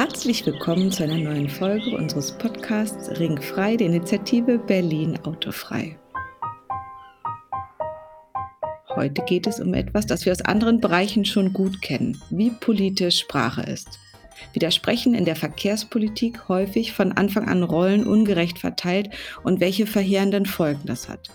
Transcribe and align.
Herzlich 0.00 0.46
willkommen 0.46 0.90
zu 0.90 1.04
einer 1.04 1.18
neuen 1.18 1.50
Folge 1.50 1.94
unseres 1.94 2.32
Podcasts 2.32 3.20
Ringfrei, 3.20 3.76
der 3.76 3.88
Initiative 3.88 4.58
Berlin 4.58 5.18
Autofrei. 5.24 5.98
Heute 8.96 9.22
geht 9.26 9.46
es 9.46 9.60
um 9.60 9.74
etwas, 9.74 10.06
das 10.06 10.24
wir 10.24 10.32
aus 10.32 10.40
anderen 10.40 10.80
Bereichen 10.80 11.26
schon 11.26 11.52
gut 11.52 11.82
kennen, 11.82 12.18
wie 12.30 12.48
politisch 12.48 13.18
Sprache 13.18 13.60
ist. 13.60 13.98
Widersprechen 14.54 15.12
in 15.12 15.26
der 15.26 15.36
Verkehrspolitik 15.36 16.48
häufig 16.48 16.94
von 16.94 17.12
Anfang 17.12 17.46
an 17.46 17.62
Rollen 17.62 18.06
ungerecht 18.06 18.58
verteilt 18.58 19.10
und 19.44 19.60
welche 19.60 19.84
verheerenden 19.84 20.46
Folgen 20.46 20.86
das 20.86 21.10
hat. 21.10 21.28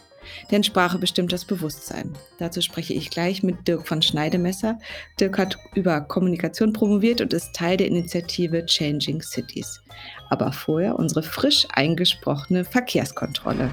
Denn 0.52 0.64
Sprache 0.64 0.98
bestimmt 0.98 1.32
das 1.32 1.46
Bewusstsein. 1.46 2.14
Dazu 2.40 2.62
spreche 2.62 2.94
ich 2.94 3.10
gleich 3.10 3.44
mit 3.44 3.68
Dirk 3.68 3.88
von 3.88 4.02
Schneidemesser. 4.02 4.80
Dirk 5.20 5.38
hat 5.38 5.58
über 5.74 6.02
Kommunikation 6.02 6.74
promoviert 6.74 7.22
und 7.22 7.34
ist 7.34 7.54
Teil 7.54 7.78
der 7.78 7.88
Initiative 7.88 8.66
Changing 8.66 9.22
Cities. 9.22 9.82
Aber 10.30 10.52
vorher 10.52 10.98
unsere 10.98 11.24
frisch 11.24 11.68
eingesprochene 11.74 12.66
Verkehrskontrolle. 12.66 13.70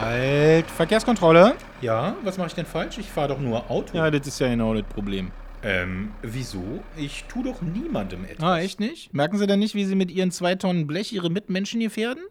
Halt, 0.00 0.70
Verkehrskontrolle? 0.70 1.54
Ja, 1.80 2.16
was 2.22 2.36
mache 2.36 2.48
ich 2.48 2.54
denn 2.54 2.66
falsch? 2.66 2.98
Ich 2.98 3.06
fahre 3.06 3.28
doch 3.28 3.40
nur 3.40 3.70
Auto. 3.70 3.96
Ja, 3.96 4.10
das 4.10 4.26
ist 4.26 4.40
ja 4.40 4.48
genau 4.48 4.74
das 4.74 4.84
Problem. 4.84 5.30
Ähm, 5.62 6.12
wieso? 6.22 6.62
Ich 6.96 7.24
tue 7.24 7.44
doch 7.44 7.62
niemandem 7.62 8.24
etwas. 8.24 8.42
Ah, 8.44 8.60
echt 8.60 8.78
nicht? 8.78 9.12
Merken 9.14 9.38
Sie 9.38 9.46
denn 9.46 9.58
nicht, 9.58 9.74
wie 9.74 9.84
Sie 9.84 9.94
mit 9.94 10.10
Ihren 10.10 10.30
zwei 10.30 10.54
Tonnen 10.54 10.86
Blech 10.86 11.12
Ihre 11.12 11.30
Mitmenschen 11.30 11.80
gefährden? 11.80 12.22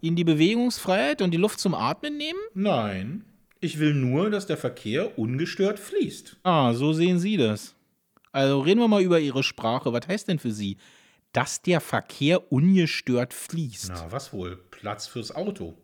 Ihnen 0.00 0.16
die 0.16 0.24
Bewegungsfreiheit 0.24 1.22
und 1.22 1.32
die 1.32 1.38
Luft 1.38 1.60
zum 1.60 1.74
Atmen 1.74 2.16
nehmen? 2.16 2.38
Nein. 2.54 3.24
Ich 3.60 3.78
will 3.78 3.94
nur, 3.94 4.30
dass 4.30 4.46
der 4.46 4.56
Verkehr 4.56 5.18
ungestört 5.18 5.78
fließt. 5.78 6.38
Ah, 6.42 6.72
so 6.72 6.92
sehen 6.92 7.18
Sie 7.18 7.36
das. 7.36 7.74
Also 8.32 8.60
reden 8.60 8.80
wir 8.80 8.88
mal 8.88 9.02
über 9.02 9.20
Ihre 9.20 9.42
Sprache. 9.42 9.92
Was 9.92 10.08
heißt 10.08 10.28
denn 10.28 10.38
für 10.38 10.52
Sie, 10.52 10.78
dass 11.32 11.60
der 11.62 11.80
Verkehr 11.80 12.50
ungestört 12.52 13.34
fließt? 13.34 13.92
Na, 13.94 14.10
was 14.12 14.32
wohl? 14.32 14.56
Platz 14.70 15.06
fürs 15.06 15.34
Auto. 15.34 15.76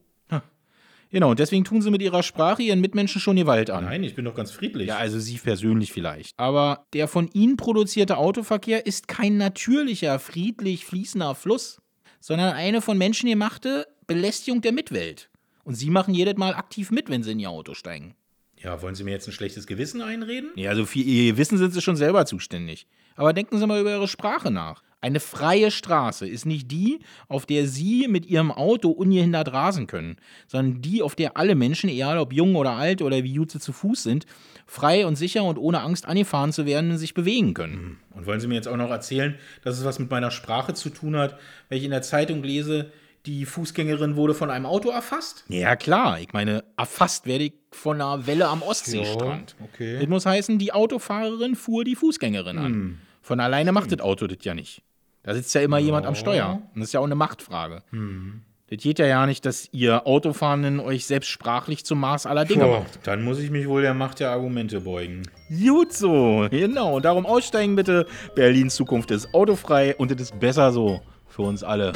Genau, 1.11 1.31
und 1.31 1.39
deswegen 1.39 1.65
tun 1.65 1.83
Sie 1.83 1.91
mit 1.91 2.03
Ihrer 2.03 2.25
Sprache 2.25 2.63
Ihren 2.63 2.81
Mitmenschen 2.81 3.21
schon 3.21 3.37
Gewalt 3.37 3.71
an. 3.71 3.85
Nein, 3.85 4.03
ich 4.03 4.17
bin 4.17 4.25
doch 4.25 4.35
ganz 4.35 4.51
friedlich. 4.51 4.89
Ja, 4.89 4.97
also 4.97 5.21
Sie 5.21 5.39
persönlich 5.39 5.93
vielleicht. 5.93 6.33
Aber 6.37 6.87
der 6.93 7.07
von 7.07 7.29
Ihnen 7.33 7.57
produzierte 7.57 8.17
Autoverkehr 8.17 8.87
ist 8.87 9.07
kein 9.07 9.37
natürlicher, 9.37 10.19
friedlich 10.19 10.85
fließender 10.85 11.35
Fluss, 11.37 11.81
sondern 12.21 12.55
eine 12.55 12.83
von 12.83 12.99
Menschen 12.99 13.31
gemachte 13.31 13.87
Belästigung 14.07 14.61
der 14.61 14.73
Mitwelt. 14.73 15.29
Und 15.65 15.75
Sie 15.75 15.91
machen 15.91 16.15
jedes 16.15 16.37
Mal 16.37 16.55
aktiv 16.55 16.91
mit, 16.91 17.11
wenn 17.11 17.23
Sie 17.23 17.33
in 17.33 17.41
Ihr 17.41 17.51
Auto 17.51 17.75
steigen. 17.75 18.15
Ja, 18.57 18.81
wollen 18.81 18.95
Sie 18.95 19.05
mir 19.05 19.11
jetzt 19.11 19.29
ein 19.29 19.33
schlechtes 19.33 19.67
Gewissen 19.67 20.01
einreden? 20.01 20.51
Ja, 20.55 20.71
also 20.71 20.87
für 20.87 21.01
Ihr 21.01 21.33
Gewissen 21.33 21.59
sind 21.59 21.75
Sie 21.75 21.83
schon 21.83 21.97
selber 21.97 22.25
zuständig. 22.25 22.87
Aber 23.17 23.33
denken 23.33 23.59
Sie 23.59 23.67
mal 23.67 23.81
über 23.81 23.91
Ihre 23.91 24.09
Sprache 24.09 24.51
nach. 24.51 24.83
Eine 25.01 25.21
freie 25.21 25.71
Straße 25.71 26.27
ist 26.27 26.47
nicht 26.47 26.71
die, 26.71 27.01
auf 27.29 27.47
der 27.47 27.67
Sie 27.67 28.09
mit 28.09 28.27
Ihrem 28.27 28.51
Auto 28.51 28.91
ungehindert 28.91 29.53
rasen 29.53 29.87
können, 29.87 30.17
sondern 30.47 30.83
die, 30.83 31.03
auf 31.03 31.15
der 31.15 31.37
alle 31.37 31.55
Menschen, 31.55 31.91
egal 31.91 32.19
ob 32.19 32.33
jung 32.33 32.57
oder 32.57 32.73
alt 32.73 33.03
oder 33.03 33.23
wie 33.23 33.35
gut 33.35 33.51
sie 33.51 33.61
zu 33.61 33.73
Fuß 33.73 34.03
sind, 34.03 34.27
frei 34.67 35.07
und 35.07 35.17
sicher 35.17 35.45
und 35.45 35.59
ohne 35.59 35.81
Angst 35.83 36.07
angefahren 36.07 36.53
zu 36.53 36.65
werden, 36.65 36.97
sich 36.97 37.15
bewegen 37.15 37.55
können. 37.55 37.99
Und 38.15 38.27
wollen 38.27 38.41
Sie 38.41 38.49
mir 38.49 38.55
jetzt 38.55 38.69
auch 38.69 38.77
noch 38.77 38.91
erzählen, 38.91 39.37
dass 39.63 39.79
es 39.79 39.85
was 39.85 39.99
mit 39.99 40.11
meiner 40.11 40.31
Sprache 40.31 40.75
zu 40.75 40.91
tun 40.91 41.17
hat, 41.17 41.39
wenn 41.69 41.79
ich 41.79 41.85
in 41.85 41.91
der 41.91 42.03
Zeitung 42.03 42.43
lese, 42.43 42.91
die 43.27 43.45
Fußgängerin 43.45 44.17
wurde 44.17 44.35
von 44.35 44.51
einem 44.51 44.67
Auto 44.67 44.89
erfasst? 44.91 45.45
Ja, 45.49 45.77
klar. 45.77 46.21
Ich 46.21 46.33
meine, 46.33 46.65
erfasst 46.77 47.27
werde 47.27 47.45
ich 47.45 47.53
von 47.73 48.01
einer 48.01 48.27
Welle 48.27 48.49
am 48.49 48.63
Ostseestrand. 48.63 49.57
Ja, 49.59 49.67
okay. 49.67 49.99
Das 49.99 50.09
muss 50.09 50.25
heißen, 50.27 50.59
die 50.59 50.73
Autofahrerin 50.73 51.57
fuhr 51.57 51.85
die 51.85 51.97
Fußgängerin 51.97 52.59
an. 52.59 52.65
Hm. 52.73 52.99
Von 53.21 53.41
alleine 53.41 53.73
macht 53.73 53.91
das 53.93 54.01
Auto 54.01 54.27
das 54.27 54.39
ja 54.43 54.55
nicht. 54.55 54.83
Da 55.25 55.35
sitzt 55.35 55.53
ja 55.55 55.61
immer 55.61 55.79
jemand 55.79 56.07
am 56.07 56.15
Ja. 56.15 56.21
Steuer. 56.21 56.63
Und 56.75 56.81
das 56.81 56.89
ist 56.91 56.93
ja 56.95 57.01
auch 57.01 57.05
eine 57.05 57.17
Machtfrage. 57.17 57.83
Hm. 57.91 58.43
Das 58.69 58.79
geht 58.83 58.99
ja 58.99 59.07
ja 59.07 59.27
nicht, 59.27 59.45
dass 59.47 59.69
ihr 59.73 60.07
Autofahrenden 60.09 60.81
euch 60.81 61.07
selbst 61.07 61.29
sprachlich 61.29 61.85
zum 61.85 62.01
Maß 62.01 62.27
aller 62.27 62.45
Dinge 62.45 62.65
Boah, 62.65 62.81
macht. 62.81 62.99
dann 63.05 63.23
muss 63.23 63.39
ich 63.39 63.51
mich 63.51 63.69
wohl 63.69 63.83
der 63.83 63.95
Macht 63.95 64.19
der 64.19 64.31
Argumente 64.31 64.81
beugen. 64.81 65.23
Gut 65.49 65.93
so, 65.93 66.47
genau. 66.51 66.99
Darum 67.01 67.27
aussteigen 67.27 67.77
bitte. 67.77 68.07
Berlins 68.35 68.75
Zukunft 68.75 69.11
ist 69.13 69.33
autofrei 69.35 69.95
und 69.97 70.11
es 70.11 70.21
ist 70.21 70.41
besser 70.41 70.73
so 70.73 71.01
für 71.29 71.43
uns 71.43 71.63
alle. 71.63 71.93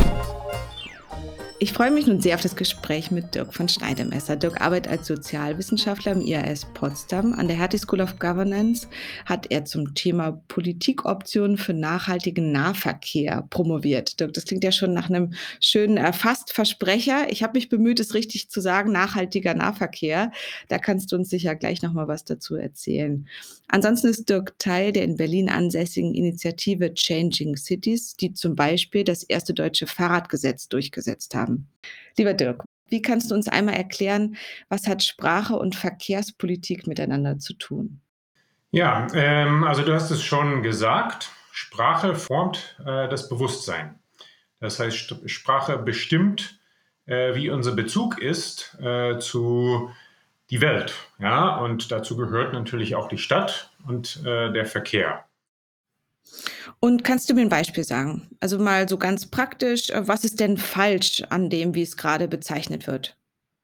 Ich 1.63 1.75
freue 1.75 1.91
mich 1.91 2.07
nun 2.07 2.23
sehr 2.23 2.37
auf 2.37 2.41
das 2.41 2.57
Gespräch 2.57 3.11
mit 3.11 3.35
Dirk 3.35 3.53
von 3.53 3.69
Schneidemesser. 3.69 4.35
Dirk 4.35 4.63
arbeitet 4.63 4.91
als 4.91 5.07
Sozialwissenschaftler 5.07 6.13
am 6.13 6.23
IAS 6.23 6.65
Potsdam. 6.73 7.35
An 7.35 7.49
der 7.49 7.59
Hertie 7.59 7.77
School 7.77 8.01
of 8.01 8.19
Governance 8.19 8.89
hat 9.27 9.51
er 9.51 9.67
zum 9.67 9.95
Thema 9.95 10.43
Politikoptionen 10.49 11.59
für 11.59 11.75
nachhaltigen 11.75 12.51
Nahverkehr 12.51 13.47
promoviert. 13.51 14.19
Dirk, 14.21 14.33
das 14.33 14.47
klingt 14.47 14.65
ja 14.65 14.73
schon 14.73 14.95
nach 14.95 15.11
einem 15.11 15.35
schönen 15.61 15.99
äh, 15.99 16.15
fast 16.15 16.51
Versprecher. 16.51 17.31
Ich 17.31 17.43
habe 17.43 17.59
mich 17.59 17.69
bemüht, 17.69 18.01
es 18.01 18.15
richtig 18.15 18.49
zu 18.49 18.63
sagen, 18.63 18.91
nachhaltiger 18.91 19.53
Nahverkehr. 19.53 20.33
Da 20.69 20.79
kannst 20.79 21.13
du 21.13 21.17
uns 21.17 21.29
sicher 21.29 21.57
gleich 21.57 21.83
noch 21.83 21.93
mal 21.93 22.09
was 22.09 22.25
dazu 22.25 22.55
erzählen. 22.57 23.27
Ansonsten 23.69 24.09
ist 24.09 24.31
Dirk 24.31 24.59
Teil 24.59 24.93
der 24.93 25.05
in 25.05 25.17
Berlin 25.17 25.49
ansässigen 25.49 26.15
Initiative 26.15 26.95
Changing 26.95 27.57
Cities, 27.57 28.15
die 28.15 28.33
zum 28.33 28.57
Beispiel 28.57 29.05
das 29.05 29.23
erste 29.23 29.53
deutsche 29.53 29.87
Fahrradgesetz 29.87 30.69
durchgesetzt 30.69 31.35
haben. 31.35 31.50
Lieber 32.17 32.35
Dirk, 32.35 32.65
wie 32.89 33.03
kannst 33.03 33.31
du 33.31 33.35
uns 33.35 33.49
einmal 33.49 33.77
erklären, 33.77 34.37
was 34.69 34.87
hat 34.87 35.03
Sprache 35.03 35.57
und 35.57 35.77
Verkehrspolitik 35.77 36.87
miteinander 36.87 37.39
zu 37.39 37.55
tun? 37.55 38.01
Ja, 38.73 39.07
ähm, 39.15 39.65
also 39.65 39.83
du 39.83 39.93
hast 39.93 40.11
es 40.11 40.23
schon 40.23 40.63
gesagt, 40.63 41.31
Sprache 41.53 42.15
formt 42.15 42.77
äh, 42.81 43.09
das 43.09 43.29
Bewusstsein. 43.29 43.99
Das 44.61 44.79
heißt, 44.79 45.15
Sprache 45.27 45.79
bestimmt, 45.79 46.61
äh, 47.07 47.35
wie 47.35 47.51
unser 47.51 47.73
Bezug 47.73 48.21
ist 48.21 48.79
äh, 48.81 49.19
zu 49.19 49.91
die 50.51 50.61
Welt. 50.61 50.95
Ja, 51.19 51.57
und 51.59 51.91
dazu 51.91 52.17
gehört 52.17 52.53
natürlich 52.53 52.95
auch 52.95 53.09
die 53.09 53.19
Stadt 53.19 53.71
und 53.87 54.23
äh, 54.25 54.53
der 54.53 54.67
Verkehr. 54.67 55.25
Und 56.81 57.05
kannst 57.05 57.29
du 57.29 57.35
mir 57.35 57.43
ein 57.43 57.49
Beispiel 57.49 57.85
sagen? 57.85 58.29
Also 58.41 58.59
mal 58.59 58.89
so 58.89 58.99
ganz 58.99 59.27
praktisch, 59.27 59.91
äh, 59.91 60.07
was 60.09 60.25
ist 60.25 60.41
denn 60.41 60.57
falsch 60.57 61.23
an 61.29 61.51
dem, 61.51 61.75
wie 61.75 61.83
es 61.83 61.97
gerade 61.97 62.29
bezeichnet 62.29 62.87
wird? 62.87 63.17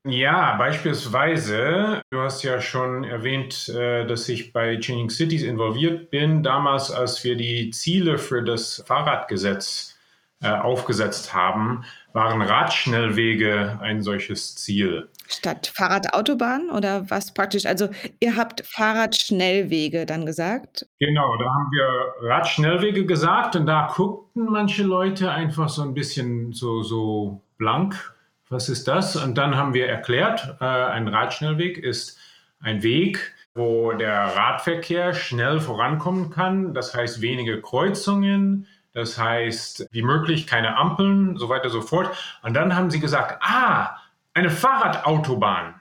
Ja, 0.09 0.55
beispielsweise, 0.57 2.01
du 2.11 2.21
hast 2.21 2.45
ja 2.45 2.61
schon 2.61 3.03
erwähnt, 3.03 3.69
äh, 3.69 4.07
dass 4.07 4.29
ich 4.29 4.53
bei 4.53 4.79
Changing 4.79 5.11
Cities 5.11 5.43
involviert 5.43 6.11
bin, 6.11 6.45
damals, 6.45 6.93
als 6.93 7.25
wir 7.25 7.37
die 7.37 7.71
Ziele 7.71 8.17
für 8.17 8.45
das 8.45 8.85
Fahrradgesetz 8.87 9.97
äh, 10.43 10.49
aufgesetzt 10.49 11.35
haben, 11.35 11.85
waren 12.13 12.41
Radschnellwege 12.41 13.81
ein 13.83 14.01
solches 14.01 14.55
Ziel. 14.55 15.09
Statt 15.29 15.73
Fahrradautobahn 15.75 16.71
oder 16.71 17.11
was 17.11 17.35
praktisch? 17.35 17.67
Also 17.67 17.89
ihr 18.21 18.37
habt 18.37 18.65
Fahrradschnellwege 18.67 20.07
dann 20.07 20.27
gesagt. 20.27 20.87
Genau, 20.99 21.37
da 21.37 21.45
haben 21.45 21.71
wir 21.71 22.29
Radschnellwege 22.29 23.07
gesagt 23.07 23.57
und 23.57 23.67
da 23.67 23.93
guckten 23.95 24.45
manche 24.47 24.83
Leute 24.83 25.31
einfach 25.31 25.69
so 25.69 25.83
ein 25.83 25.95
bisschen 25.95 26.53
so, 26.53 26.83
so 26.83 27.43
blank. 27.59 28.15
Was 28.49 28.69
ist 28.69 28.87
das? 28.87 29.17
Und 29.17 29.37
dann 29.37 29.57
haben 29.57 29.75
wir 29.75 29.89
erklärt, 29.89 30.57
äh, 30.61 30.65
ein 30.65 31.09
Radschnellweg 31.09 31.79
ist 31.79 32.19
ein 32.61 32.83
Weg, 32.83 33.35
wo 33.55 33.93
der 33.93 34.37
Radverkehr 34.37 35.15
schnell 35.15 35.61
vorankommen 35.61 36.31
kann. 36.31 36.75
Das 36.75 36.95
heißt 36.95 37.21
wenige 37.21 37.61
Kreuzungen, 37.61 38.67
das 38.93 39.19
heißt 39.19 39.89
wie 39.91 40.03
möglich 40.03 40.47
keine 40.47 40.77
Ampeln, 40.77 41.37
so 41.37 41.49
weiter 41.49 41.71
so 41.71 41.81
fort. 41.81 42.17
Und 42.43 42.55
dann 42.55 42.77
haben 42.77 42.91
sie 42.91 43.01
gesagt, 43.01 43.43
ah, 43.43 43.97
eine 44.37 44.51
Fahrradautobahn. 44.51 45.81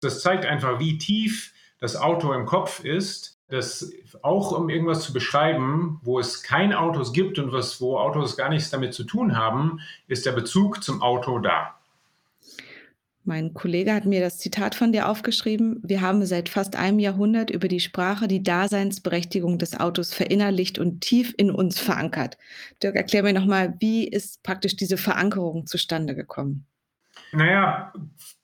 Das 0.00 0.22
zeigt 0.22 0.46
einfach, 0.46 0.78
wie 0.78 0.98
tief 0.98 1.52
das 1.80 1.96
Auto 1.96 2.32
im 2.32 2.46
Kopf 2.46 2.84
ist. 2.84 3.40
Das 3.48 3.92
auch 4.22 4.52
um 4.52 4.68
irgendwas 4.68 5.02
zu 5.02 5.12
beschreiben, 5.12 6.00
wo 6.02 6.18
es 6.18 6.42
keine 6.42 6.78
Autos 6.80 7.12
gibt 7.12 7.38
und 7.38 7.52
was, 7.52 7.80
wo 7.80 7.98
Autos 7.98 8.36
gar 8.36 8.48
nichts 8.48 8.70
damit 8.70 8.94
zu 8.94 9.04
tun 9.04 9.36
haben, 9.36 9.80
ist 10.08 10.26
der 10.26 10.32
Bezug 10.32 10.82
zum 10.82 11.02
Auto 11.02 11.38
da. 11.38 11.74
Mein 13.24 13.54
Kollege 13.54 13.92
hat 13.92 14.04
mir 14.04 14.20
das 14.20 14.38
Zitat 14.38 14.76
von 14.76 14.92
dir 14.92 15.08
aufgeschrieben. 15.08 15.80
Wir 15.82 16.00
haben 16.00 16.24
seit 16.24 16.48
fast 16.48 16.76
einem 16.76 17.00
Jahrhundert 17.00 17.50
über 17.50 17.66
die 17.66 17.80
Sprache 17.80 18.28
die 18.28 18.44
Daseinsberechtigung 18.44 19.58
des 19.58 19.78
Autos 19.78 20.14
verinnerlicht 20.14 20.78
und 20.78 21.00
tief 21.00 21.34
in 21.36 21.50
uns 21.50 21.80
verankert. 21.80 22.38
Dirk, 22.82 22.94
erklär 22.94 23.24
mir 23.24 23.32
nochmal, 23.32 23.74
wie 23.80 24.06
ist 24.06 24.44
praktisch 24.44 24.76
diese 24.76 24.96
Verankerung 24.96 25.66
zustande 25.66 26.14
gekommen? 26.14 26.66
Naja, 27.32 27.92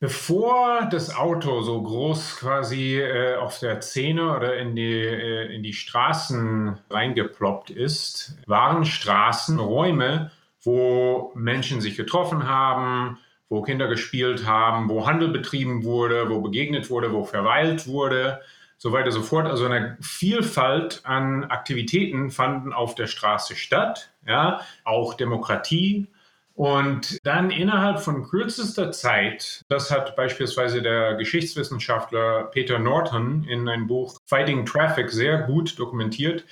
bevor 0.00 0.88
das 0.90 1.14
Auto 1.14 1.62
so 1.62 1.82
groß 1.82 2.36
quasi 2.38 2.98
äh, 2.98 3.36
auf 3.36 3.58
der 3.58 3.80
Szene 3.80 4.36
oder 4.36 4.56
in 4.56 4.74
die, 4.74 4.82
äh, 4.82 5.54
in 5.54 5.62
die 5.62 5.72
Straßen 5.72 6.78
reingeploppt 6.90 7.70
ist, 7.70 8.36
waren 8.46 8.84
Straßen 8.84 9.58
Räume, 9.58 10.30
wo 10.62 11.32
Menschen 11.34 11.80
sich 11.80 11.96
getroffen 11.96 12.48
haben, 12.48 13.18
wo 13.48 13.62
Kinder 13.62 13.86
gespielt 13.86 14.46
haben, 14.46 14.88
wo 14.88 15.06
Handel 15.06 15.28
betrieben 15.28 15.84
wurde, 15.84 16.28
wo 16.30 16.40
begegnet 16.40 16.90
wurde, 16.90 17.12
wo 17.12 17.24
verweilt 17.24 17.86
wurde. 17.86 18.40
so 18.78 18.92
weiter 18.92 19.12
so 19.12 19.22
fort. 19.22 19.46
Also 19.46 19.66
eine 19.66 19.96
Vielfalt 20.00 21.02
an 21.04 21.44
Aktivitäten 21.44 22.30
fanden 22.30 22.72
auf 22.72 22.94
der 22.96 23.06
Straße 23.06 23.54
statt, 23.54 24.10
ja, 24.26 24.60
auch 24.84 25.14
Demokratie. 25.14 26.08
Und 26.54 27.18
dann 27.24 27.50
innerhalb 27.50 28.00
von 28.00 28.24
kürzester 28.24 28.92
Zeit, 28.92 29.62
das 29.68 29.90
hat 29.90 30.16
beispielsweise 30.16 30.82
der 30.82 31.14
Geschichtswissenschaftler 31.14 32.44
Peter 32.44 32.78
Norton 32.78 33.44
in 33.44 33.68
einem 33.68 33.86
Buch 33.86 34.18
Fighting 34.26 34.66
Traffic 34.66 35.10
sehr 35.10 35.38
gut 35.38 35.78
dokumentiert, 35.78 36.44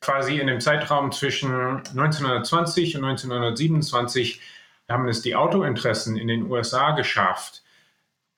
quasi 0.00 0.38
in 0.38 0.46
dem 0.46 0.60
Zeitraum 0.60 1.12
zwischen 1.12 1.52
1920 1.52 2.96
und 2.96 3.04
1927 3.04 4.40
haben 4.88 5.08
es 5.08 5.22
die 5.22 5.36
Autointeressen 5.36 6.16
in 6.16 6.28
den 6.28 6.50
USA 6.50 6.92
geschafft, 6.92 7.62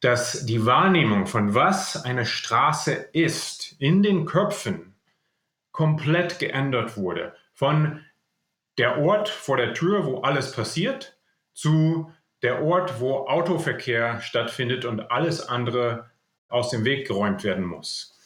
dass 0.00 0.44
die 0.44 0.66
Wahrnehmung 0.66 1.26
von 1.26 1.54
was 1.54 2.04
eine 2.04 2.26
Straße 2.26 2.92
ist 3.12 3.76
in 3.78 4.02
den 4.02 4.26
Köpfen 4.26 4.94
komplett 5.72 6.38
geändert 6.38 6.96
wurde. 6.96 7.34
Von 7.54 8.04
der 8.78 8.98
Ort 8.98 9.28
vor 9.28 9.56
der 9.56 9.74
Tür, 9.74 10.06
wo 10.06 10.20
alles 10.20 10.52
passiert, 10.52 11.16
zu 11.52 12.12
der 12.42 12.62
Ort, 12.62 13.00
wo 13.00 13.26
Autoverkehr 13.26 14.20
stattfindet 14.20 14.84
und 14.84 15.10
alles 15.10 15.48
andere 15.48 16.10
aus 16.48 16.70
dem 16.70 16.84
Weg 16.84 17.06
geräumt 17.06 17.44
werden 17.44 17.64
muss. 17.64 18.18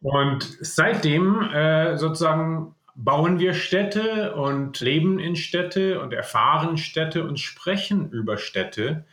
Und 0.00 0.58
seitdem 0.60 1.42
äh, 1.42 1.96
sozusagen 1.96 2.74
bauen 2.94 3.38
wir 3.38 3.54
Städte 3.54 4.34
und 4.34 4.80
leben 4.80 5.18
in 5.18 5.34
Städte 5.34 6.00
und 6.00 6.12
erfahren 6.12 6.76
Städte 6.76 7.26
und 7.26 7.40
sprechen 7.40 8.10
über 8.10 8.36
Städte, 8.36 9.04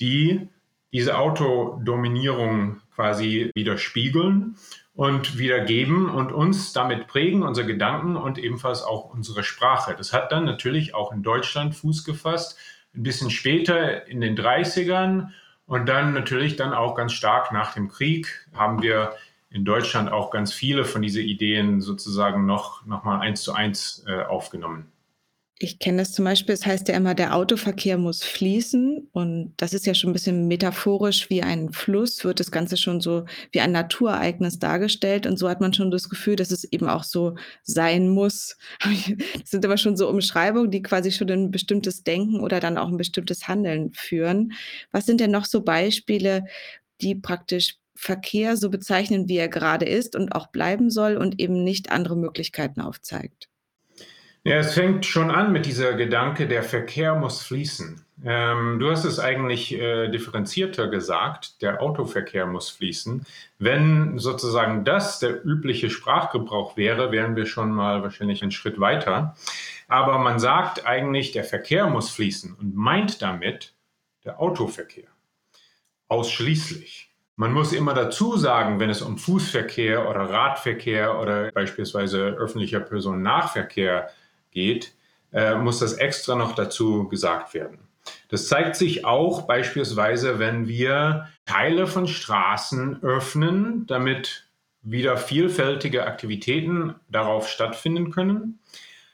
die 0.00 0.48
diese 0.92 1.18
Autodominierung 1.18 2.80
quasi 2.94 3.50
widerspiegeln 3.54 4.56
und 4.94 5.38
wiedergeben 5.38 6.08
und 6.10 6.32
uns 6.32 6.72
damit 6.72 7.06
prägen, 7.06 7.42
unsere 7.42 7.66
Gedanken 7.66 8.16
und 8.16 8.38
ebenfalls 8.38 8.82
auch 8.82 9.12
unsere 9.12 9.42
Sprache. 9.42 9.94
Das 9.96 10.12
hat 10.12 10.32
dann 10.32 10.44
natürlich 10.44 10.94
auch 10.94 11.12
in 11.12 11.22
Deutschland 11.22 11.74
Fuß 11.74 12.04
gefasst, 12.04 12.58
ein 12.94 13.02
bisschen 13.02 13.30
später 13.30 14.06
in 14.06 14.20
den 14.20 14.36
30ern 14.36 15.28
und 15.66 15.88
dann 15.88 16.12
natürlich 16.12 16.56
dann 16.56 16.74
auch 16.74 16.96
ganz 16.96 17.12
stark 17.12 17.52
nach 17.52 17.72
dem 17.74 17.88
Krieg 17.88 18.48
haben 18.52 18.82
wir 18.82 19.14
in 19.50 19.64
Deutschland 19.64 20.10
auch 20.10 20.30
ganz 20.30 20.52
viele 20.52 20.84
von 20.84 21.02
diesen 21.02 21.22
Ideen 21.22 21.80
sozusagen 21.80 22.46
noch, 22.46 22.84
noch 22.86 23.04
mal 23.04 23.20
eins 23.20 23.42
zu 23.42 23.52
eins 23.52 24.04
äh, 24.06 24.22
aufgenommen. 24.22 24.90
Ich 25.62 25.78
kenne 25.78 25.98
das 25.98 26.12
zum 26.12 26.24
Beispiel, 26.24 26.54
es 26.54 26.64
heißt 26.64 26.88
ja 26.88 26.96
immer, 26.96 27.14
der 27.14 27.36
Autoverkehr 27.36 27.98
muss 27.98 28.24
fließen. 28.24 29.10
Und 29.12 29.52
das 29.58 29.74
ist 29.74 29.84
ja 29.84 29.92
schon 29.92 30.08
ein 30.08 30.12
bisschen 30.14 30.48
metaphorisch 30.48 31.28
wie 31.28 31.42
ein 31.42 31.70
Fluss, 31.70 32.24
wird 32.24 32.40
das 32.40 32.50
Ganze 32.50 32.78
schon 32.78 33.02
so 33.02 33.26
wie 33.52 33.60
ein 33.60 33.70
Naturereignis 33.72 34.58
dargestellt. 34.58 35.26
Und 35.26 35.36
so 35.38 35.50
hat 35.50 35.60
man 35.60 35.74
schon 35.74 35.90
das 35.90 36.08
Gefühl, 36.08 36.36
dass 36.36 36.50
es 36.50 36.64
eben 36.64 36.88
auch 36.88 37.04
so 37.04 37.34
sein 37.62 38.08
muss. 38.08 38.56
Das 39.40 39.50
sind 39.50 39.64
aber 39.66 39.76
schon 39.76 39.96
so 39.98 40.08
Umschreibungen, 40.08 40.70
die 40.70 40.80
quasi 40.82 41.12
schon 41.12 41.28
ein 41.30 41.50
bestimmtes 41.50 42.04
Denken 42.04 42.40
oder 42.40 42.58
dann 42.60 42.78
auch 42.78 42.88
ein 42.88 42.96
bestimmtes 42.96 43.46
Handeln 43.46 43.92
führen. 43.92 44.52
Was 44.92 45.04
sind 45.04 45.20
denn 45.20 45.30
noch 45.30 45.44
so 45.44 45.62
Beispiele, 45.62 46.44
die 47.02 47.14
praktisch 47.14 47.76
Verkehr 47.94 48.56
so 48.56 48.70
bezeichnen, 48.70 49.28
wie 49.28 49.36
er 49.36 49.48
gerade 49.48 49.84
ist 49.84 50.16
und 50.16 50.32
auch 50.34 50.46
bleiben 50.48 50.90
soll 50.90 51.16
und 51.18 51.38
eben 51.38 51.64
nicht 51.64 51.92
andere 51.92 52.16
Möglichkeiten 52.16 52.80
aufzeigt? 52.80 53.49
Ja, 54.42 54.56
es 54.56 54.72
fängt 54.72 55.04
schon 55.04 55.30
an 55.30 55.52
mit 55.52 55.66
dieser 55.66 55.92
Gedanke, 55.92 56.48
der 56.48 56.62
Verkehr 56.62 57.14
muss 57.14 57.42
fließen. 57.42 58.02
Ähm, 58.24 58.78
du 58.78 58.90
hast 58.90 59.04
es 59.04 59.18
eigentlich 59.18 59.74
äh, 59.74 60.08
differenzierter 60.08 60.88
gesagt, 60.88 61.60
der 61.60 61.82
Autoverkehr 61.82 62.46
muss 62.46 62.70
fließen. 62.70 63.26
Wenn 63.58 64.18
sozusagen 64.18 64.84
das 64.84 65.18
der 65.18 65.44
übliche 65.44 65.90
Sprachgebrauch 65.90 66.78
wäre, 66.78 67.12
wären 67.12 67.36
wir 67.36 67.44
schon 67.44 67.70
mal 67.70 68.02
wahrscheinlich 68.02 68.40
einen 68.40 68.50
Schritt 68.50 68.80
weiter. 68.80 69.36
Aber 69.88 70.18
man 70.18 70.38
sagt 70.38 70.86
eigentlich, 70.86 71.32
der 71.32 71.44
Verkehr 71.44 71.86
muss 71.86 72.08
fließen 72.10 72.54
und 72.54 72.74
meint 72.74 73.20
damit 73.20 73.74
der 74.24 74.40
Autoverkehr. 74.40 75.08
Ausschließlich. 76.08 77.10
Man 77.36 77.52
muss 77.52 77.72
immer 77.72 77.94
dazu 77.94 78.36
sagen, 78.36 78.80
wenn 78.80 78.90
es 78.90 79.02
um 79.02 79.16
Fußverkehr 79.16 80.08
oder 80.08 80.28
Radverkehr 80.30 81.18
oder 81.18 81.50
beispielsweise 81.52 82.20
öffentlicher 82.38 82.80
Personennahverkehr 82.80 84.10
geht, 84.50 84.92
äh, 85.32 85.54
muss 85.54 85.78
das 85.78 85.94
extra 85.94 86.34
noch 86.34 86.54
dazu 86.54 87.08
gesagt 87.08 87.54
werden. 87.54 87.78
Das 88.28 88.48
zeigt 88.48 88.76
sich 88.76 89.04
auch 89.04 89.42
beispielsweise, 89.42 90.38
wenn 90.38 90.68
wir 90.68 91.28
Teile 91.46 91.86
von 91.86 92.06
Straßen 92.06 93.02
öffnen, 93.02 93.86
damit 93.86 94.46
wieder 94.82 95.16
vielfältige 95.16 96.06
Aktivitäten 96.06 96.94
darauf 97.08 97.48
stattfinden 97.48 98.10
können. 98.10 98.60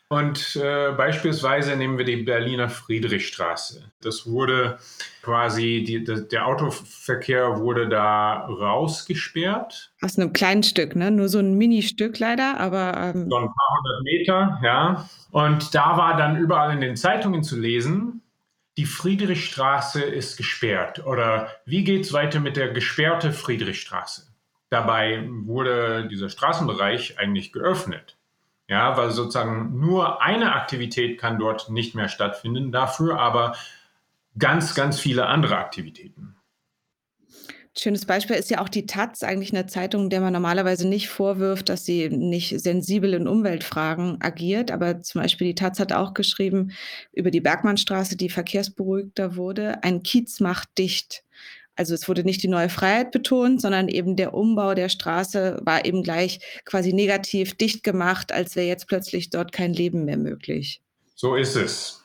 Und 0.08 0.55
äh, 0.55 0.93
beispielsweise 0.93 1.75
nehmen 1.75 1.99
wir 1.99 2.05
die 2.05 2.23
Berliner 2.23 2.69
Friedrichstraße. 2.69 3.91
Das 4.00 4.25
wurde 4.25 4.79
quasi, 5.23 5.82
die, 5.85 6.05
der 6.05 6.47
Autoverkehr 6.47 7.58
wurde 7.58 7.88
da 7.88 8.47
rausgesperrt. 8.47 9.93
Aus 10.00 10.17
einem 10.17 10.32
kleinen 10.32 10.62
Stück, 10.62 10.94
ne? 10.94 11.11
Nur 11.11 11.29
so 11.29 11.41
ein 11.41 11.55
Mini-Stück 11.55 12.20
leider, 12.20 12.61
aber. 12.61 12.97
Ähm 12.97 13.29
so 13.29 13.37
ein 13.37 13.47
paar 13.47 13.79
hundert 13.79 14.03
Meter, 14.05 14.61
ja. 14.62 15.11
Und 15.32 15.75
da 15.75 15.97
war 15.97 16.17
dann 16.17 16.37
überall 16.37 16.73
in 16.73 16.81
den 16.81 16.94
Zeitungen 16.94 17.43
zu 17.43 17.58
lesen, 17.58 18.23
die 18.76 18.87
Friedrichstraße 18.87 20.03
ist 20.03 20.37
gesperrt. 20.37 21.05
Oder 21.05 21.49
wie 21.64 21.82
geht 21.82 22.05
es 22.05 22.12
weiter 22.12 22.38
mit 22.38 22.56
der 22.56 22.69
gesperrten 22.69 23.32
Friedrichstraße? 23.32 24.29
Dabei 24.70 25.26
wurde 25.29 26.06
dieser 26.08 26.29
Straßenbereich 26.29 27.19
eigentlich 27.19 27.53
geöffnet. 27.53 28.15
Ja, 28.68 28.96
weil 28.96 29.10
sozusagen 29.10 29.78
nur 29.78 30.22
eine 30.22 30.54
Aktivität 30.54 31.18
kann 31.18 31.38
dort 31.38 31.70
nicht 31.70 31.94
mehr 31.94 32.08
stattfinden, 32.08 32.72
dafür 32.72 33.18
aber 33.18 33.54
ganz, 34.38 34.74
ganz 34.74 34.98
viele 34.98 35.26
andere 35.26 35.56
Aktivitäten. 35.56 36.36
Schönes 37.78 38.06
Beispiel 38.06 38.36
ist 38.36 38.50
ja 38.50 38.62
auch 38.62 38.70
die 38.70 38.86
Taz, 38.86 39.22
eigentlich 39.22 39.52
eine 39.52 39.66
Zeitung, 39.66 40.08
der 40.08 40.22
man 40.22 40.32
normalerweise 40.32 40.88
nicht 40.88 41.10
vorwirft, 41.10 41.68
dass 41.68 41.84
sie 41.84 42.08
nicht 42.08 42.58
sensibel 42.58 43.12
in 43.12 43.28
Umweltfragen 43.28 44.16
agiert. 44.22 44.70
Aber 44.70 45.02
zum 45.02 45.20
Beispiel 45.20 45.48
die 45.48 45.54
Taz 45.54 45.78
hat 45.78 45.92
auch 45.92 46.14
geschrieben 46.14 46.72
über 47.12 47.30
die 47.30 47.42
Bergmannstraße, 47.42 48.16
die 48.16 48.30
verkehrsberuhigter 48.30 49.36
wurde. 49.36 49.84
Ein 49.84 50.02
Kiez 50.02 50.40
macht 50.40 50.70
dicht. 50.78 51.22
Also 51.76 51.94
es 51.94 52.08
wurde 52.08 52.25
nicht 52.25 52.43
die 52.43 52.48
neue 52.48 52.70
Freiheit 52.70 53.12
betont, 53.12 53.60
sondern 53.60 53.89
eben 53.89 54.17
der 54.17 54.34
Umbau 54.34 54.74
der 54.74 54.89
Straße 54.89 55.60
war 55.62 55.84
eben 55.84 56.03
gleich 56.03 56.41
quasi 56.65 56.93
negativ 56.93 57.55
dicht 57.55 57.84
gemacht, 57.84 58.32
als 58.32 58.56
wäre 58.56 58.67
jetzt 58.67 58.89
plötzlich 58.89 59.31
dort 59.31 59.53
kein 59.53 59.72
Leben 59.72 60.05
mehr 60.05 60.17
möglich. 60.17 60.81
So 61.15 61.36
ist 61.36 61.55
es. 61.55 62.03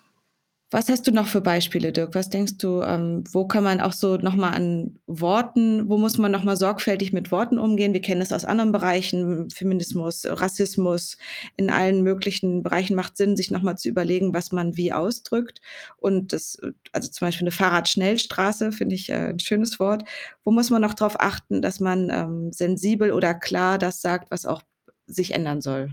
Was 0.73 0.87
hast 0.87 1.05
du 1.05 1.11
noch 1.11 1.27
für 1.27 1.41
Beispiele, 1.41 1.91
Dirk? 1.91 2.15
Was 2.15 2.29
denkst 2.29 2.57
du, 2.57 2.81
ähm, 2.81 3.25
wo 3.31 3.45
kann 3.45 3.61
man 3.65 3.81
auch 3.81 3.91
so 3.91 4.15
nochmal 4.15 4.53
an 4.53 4.99
Worten, 5.05 5.89
wo 5.89 5.97
muss 5.97 6.17
man 6.17 6.31
nochmal 6.31 6.55
sorgfältig 6.55 7.11
mit 7.11 7.29
Worten 7.29 7.59
umgehen? 7.59 7.91
Wir 7.91 7.99
kennen 7.99 8.21
es 8.21 8.31
aus 8.31 8.45
anderen 8.45 8.71
Bereichen, 8.71 9.49
Feminismus, 9.49 10.23
Rassismus. 10.25 11.17
In 11.57 11.69
allen 11.69 12.03
möglichen 12.03 12.63
Bereichen 12.63 12.95
macht 12.95 13.17
Sinn, 13.17 13.35
sich 13.35 13.51
nochmal 13.51 13.77
zu 13.77 13.89
überlegen, 13.89 14.33
was 14.33 14.53
man 14.53 14.77
wie 14.77 14.93
ausdrückt. 14.93 15.59
Und 15.97 16.31
das, 16.31 16.57
also 16.93 17.09
zum 17.11 17.27
Beispiel 17.27 17.43
eine 17.47 17.51
Fahrradschnellstraße, 17.51 18.71
finde 18.71 18.95
ich 18.95 19.09
äh, 19.09 19.31
ein 19.31 19.39
schönes 19.39 19.77
Wort. 19.77 20.05
Wo 20.45 20.51
muss 20.51 20.69
man 20.69 20.81
noch 20.81 20.93
darauf 20.93 21.19
achten, 21.19 21.61
dass 21.61 21.81
man 21.81 22.09
ähm, 22.09 22.53
sensibel 22.53 23.11
oder 23.11 23.33
klar 23.33 23.77
das 23.77 24.01
sagt, 24.01 24.31
was 24.31 24.45
auch 24.45 24.61
sich 25.05 25.33
ändern 25.33 25.59
soll? 25.59 25.89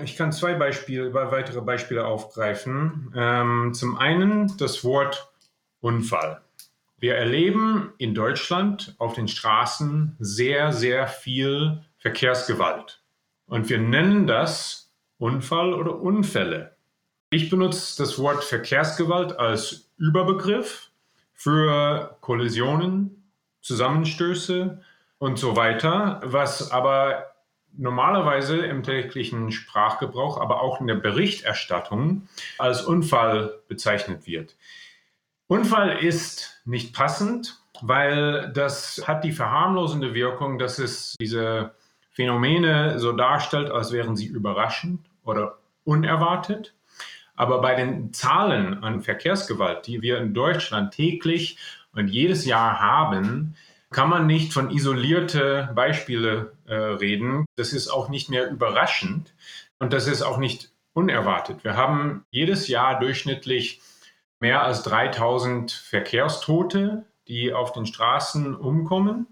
Ich 0.00 0.16
kann 0.16 0.32
zwei 0.32 0.54
Beispiele, 0.54 1.12
weitere 1.12 1.60
Beispiele 1.60 2.04
aufgreifen. 2.04 3.12
Ähm, 3.14 3.74
zum 3.74 3.96
einen 3.96 4.56
das 4.56 4.84
Wort 4.84 5.32
Unfall. 5.80 6.40
Wir 6.98 7.16
erleben 7.16 7.92
in 7.98 8.14
Deutschland 8.14 8.94
auf 8.98 9.14
den 9.14 9.28
Straßen 9.28 10.16
sehr, 10.20 10.72
sehr 10.72 11.08
viel 11.08 11.82
Verkehrsgewalt. 11.98 13.02
Und 13.46 13.68
wir 13.68 13.78
nennen 13.78 14.26
das 14.26 14.92
Unfall 15.18 15.74
oder 15.74 16.00
Unfälle. 16.00 16.76
Ich 17.30 17.50
benutze 17.50 18.02
das 18.02 18.18
Wort 18.18 18.44
Verkehrsgewalt 18.44 19.38
als 19.38 19.90
Überbegriff 19.98 20.90
für 21.32 22.16
Kollisionen, 22.20 23.30
Zusammenstöße 23.62 24.80
und 25.18 25.38
so 25.38 25.56
weiter, 25.56 26.20
was 26.24 26.70
aber 26.70 27.31
normalerweise 27.76 28.58
im 28.58 28.82
täglichen 28.82 29.50
Sprachgebrauch, 29.50 30.40
aber 30.40 30.62
auch 30.62 30.80
in 30.80 30.86
der 30.86 30.96
Berichterstattung 30.96 32.28
als 32.58 32.82
Unfall 32.82 33.60
bezeichnet 33.68 34.26
wird. 34.26 34.56
Unfall 35.46 35.98
ist 35.98 36.60
nicht 36.64 36.94
passend, 36.94 37.60
weil 37.80 38.52
das 38.54 39.02
hat 39.06 39.24
die 39.24 39.32
verharmlosende 39.32 40.14
Wirkung, 40.14 40.58
dass 40.58 40.78
es 40.78 41.16
diese 41.20 41.74
Phänomene 42.10 42.98
so 42.98 43.12
darstellt, 43.12 43.70
als 43.70 43.92
wären 43.92 44.16
sie 44.16 44.26
überraschend 44.26 45.00
oder 45.24 45.58
unerwartet. 45.84 46.74
Aber 47.34 47.60
bei 47.60 47.74
den 47.74 48.12
Zahlen 48.12 48.84
an 48.84 49.02
Verkehrsgewalt, 49.02 49.86
die 49.86 50.02
wir 50.02 50.18
in 50.18 50.34
Deutschland 50.34 50.92
täglich 50.92 51.58
und 51.94 52.08
jedes 52.08 52.44
Jahr 52.44 52.80
haben, 52.80 53.56
kann 53.92 54.08
man 54.08 54.26
nicht 54.26 54.52
von 54.52 54.70
isolierte 54.70 55.70
Beispiele 55.74 56.52
äh, 56.66 56.74
reden. 56.74 57.44
Das 57.56 57.72
ist 57.72 57.88
auch 57.88 58.08
nicht 58.08 58.28
mehr 58.28 58.50
überraschend 58.50 59.34
und 59.78 59.92
das 59.92 60.06
ist 60.06 60.22
auch 60.22 60.38
nicht 60.38 60.72
unerwartet. 60.94 61.64
Wir 61.64 61.76
haben 61.76 62.24
jedes 62.30 62.68
Jahr 62.68 62.98
durchschnittlich 63.00 63.80
mehr 64.40 64.62
als 64.62 64.82
3000 64.82 65.70
Verkehrstote, 65.70 67.04
die 67.28 67.52
auf 67.52 67.72
den 67.72 67.86
Straßen 67.86 68.54
umkommen 68.54 69.26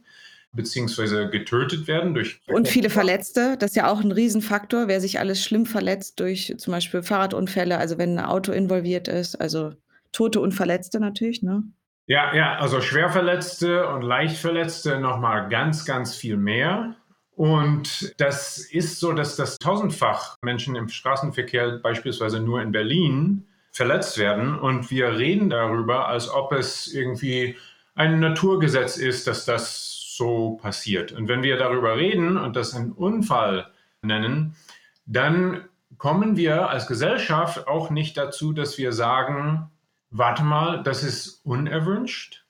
beziehungsweise 0.53 1.29
getötet 1.29 1.87
werden 1.87 2.15
durch. 2.15 2.41
Und 2.49 2.69
viele 2.69 2.91
Verletzte, 2.91 3.57
das 3.57 3.71
ist 3.71 3.77
ja 3.77 3.91
auch 3.91 4.01
ein 4.01 4.13
Riesenfaktor, 4.13 4.89
wer 4.89 5.01
sich 5.01 5.21
alles 5.21 5.45
schlimm 5.45 5.67
verletzt 5.67 6.19
durch 6.19 6.55
zum 6.59 6.73
Beispiel 6.73 7.03
Fahrradunfälle, 7.03 7.79
also 7.79 7.99
wenn 7.99 8.19
ein 8.19 8.25
Auto 8.25 8.53
involviert 8.53 9.07
ist, 9.07 9.37
also 9.37 9.73
Tote 10.13 10.41
und 10.41 10.53
Verletzte 10.53 10.99
natürlich, 10.99 11.43
ne? 11.43 11.63
Ja, 12.11 12.35
ja, 12.35 12.57
also 12.57 12.81
Schwerverletzte 12.81 13.87
und 13.87 14.03
Leichtverletzte 14.03 14.99
nochmal 14.99 15.49
ganz, 15.49 15.85
ganz 15.85 16.17
viel 16.17 16.37
mehr. 16.37 16.97
Und 17.37 18.13
das 18.19 18.59
ist 18.59 18.99
so, 18.99 19.13
dass 19.13 19.37
das 19.37 19.59
tausendfach 19.59 20.35
Menschen 20.43 20.75
im 20.75 20.89
Straßenverkehr 20.89 21.79
beispielsweise 21.79 22.41
nur 22.41 22.63
in 22.63 22.73
Berlin 22.73 23.47
verletzt 23.71 24.19
werden. 24.19 24.59
Und 24.59 24.91
wir 24.91 25.19
reden 25.19 25.51
darüber, 25.51 26.09
als 26.09 26.29
ob 26.29 26.51
es 26.51 26.93
irgendwie 26.93 27.57
ein 27.95 28.19
Naturgesetz 28.19 28.97
ist, 28.97 29.29
dass 29.29 29.45
das 29.45 30.17
so 30.17 30.59
passiert. 30.61 31.13
Und 31.13 31.29
wenn 31.29 31.45
wir 31.45 31.59
darüber 31.59 31.97
reden 31.97 32.37
und 32.37 32.57
das 32.57 32.75
einen 32.75 32.91
Unfall 32.91 33.69
nennen, 34.03 34.57
dann 35.07 35.65
kommen 35.97 36.37
wir 36.37 36.71
als 36.71 36.89
Gesellschaft 36.89 37.69
auch 37.69 37.91
nicht 37.91 38.17
dazu, 38.17 38.53
dass 38.53 38.79
wir 38.79 38.93
sagen, 38.93 39.70
warte 40.11 40.43
mal, 40.43 40.83
das 40.83 41.03
ist 41.03 41.45
unerwünscht, 41.45 42.45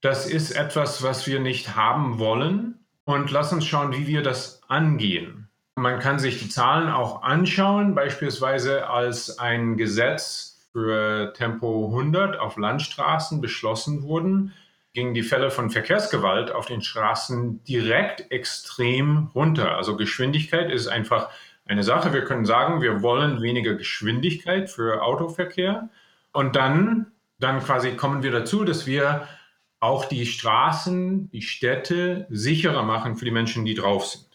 das 0.00 0.26
ist 0.26 0.52
etwas, 0.52 1.02
was 1.02 1.26
wir 1.26 1.40
nicht 1.40 1.76
haben 1.76 2.18
wollen 2.18 2.78
und 3.04 3.30
lass 3.30 3.52
uns 3.52 3.66
schauen, 3.66 3.92
wie 3.92 4.06
wir 4.06 4.22
das 4.22 4.62
angehen. 4.68 5.48
Man 5.76 5.98
kann 5.98 6.18
sich 6.18 6.38
die 6.38 6.48
Zahlen 6.48 6.88
auch 6.88 7.22
anschauen, 7.22 7.94
beispielsweise 7.94 8.88
als 8.88 9.38
ein 9.38 9.76
Gesetz 9.76 10.68
für 10.72 11.32
Tempo 11.34 11.86
100 11.88 12.38
auf 12.38 12.56
Landstraßen 12.56 13.40
beschlossen 13.40 14.02
wurden, 14.02 14.52
gingen 14.92 15.14
die 15.14 15.22
Fälle 15.22 15.50
von 15.50 15.70
Verkehrsgewalt 15.70 16.50
auf 16.50 16.66
den 16.66 16.82
Straßen 16.82 17.62
direkt 17.64 18.30
extrem 18.30 19.30
runter. 19.34 19.76
Also 19.76 19.96
Geschwindigkeit 19.96 20.70
ist 20.70 20.88
einfach 20.88 21.30
eine 21.64 21.84
Sache. 21.84 22.12
Wir 22.12 22.24
können 22.24 22.44
sagen, 22.44 22.82
wir 22.82 23.02
wollen 23.02 23.40
weniger 23.40 23.74
Geschwindigkeit 23.74 24.68
für 24.68 25.02
Autoverkehr. 25.02 25.88
Und 26.32 26.56
dann, 26.56 27.12
dann 27.38 27.60
quasi 27.60 27.92
kommen 27.92 28.22
wir 28.22 28.30
dazu, 28.30 28.64
dass 28.64 28.86
wir 28.86 29.26
auch 29.80 30.04
die 30.04 30.26
Straßen, 30.26 31.30
die 31.30 31.42
Städte 31.42 32.26
sicherer 32.28 32.82
machen 32.82 33.16
für 33.16 33.24
die 33.24 33.30
Menschen, 33.30 33.64
die 33.64 33.74
drauf 33.74 34.06
sind. 34.06 34.26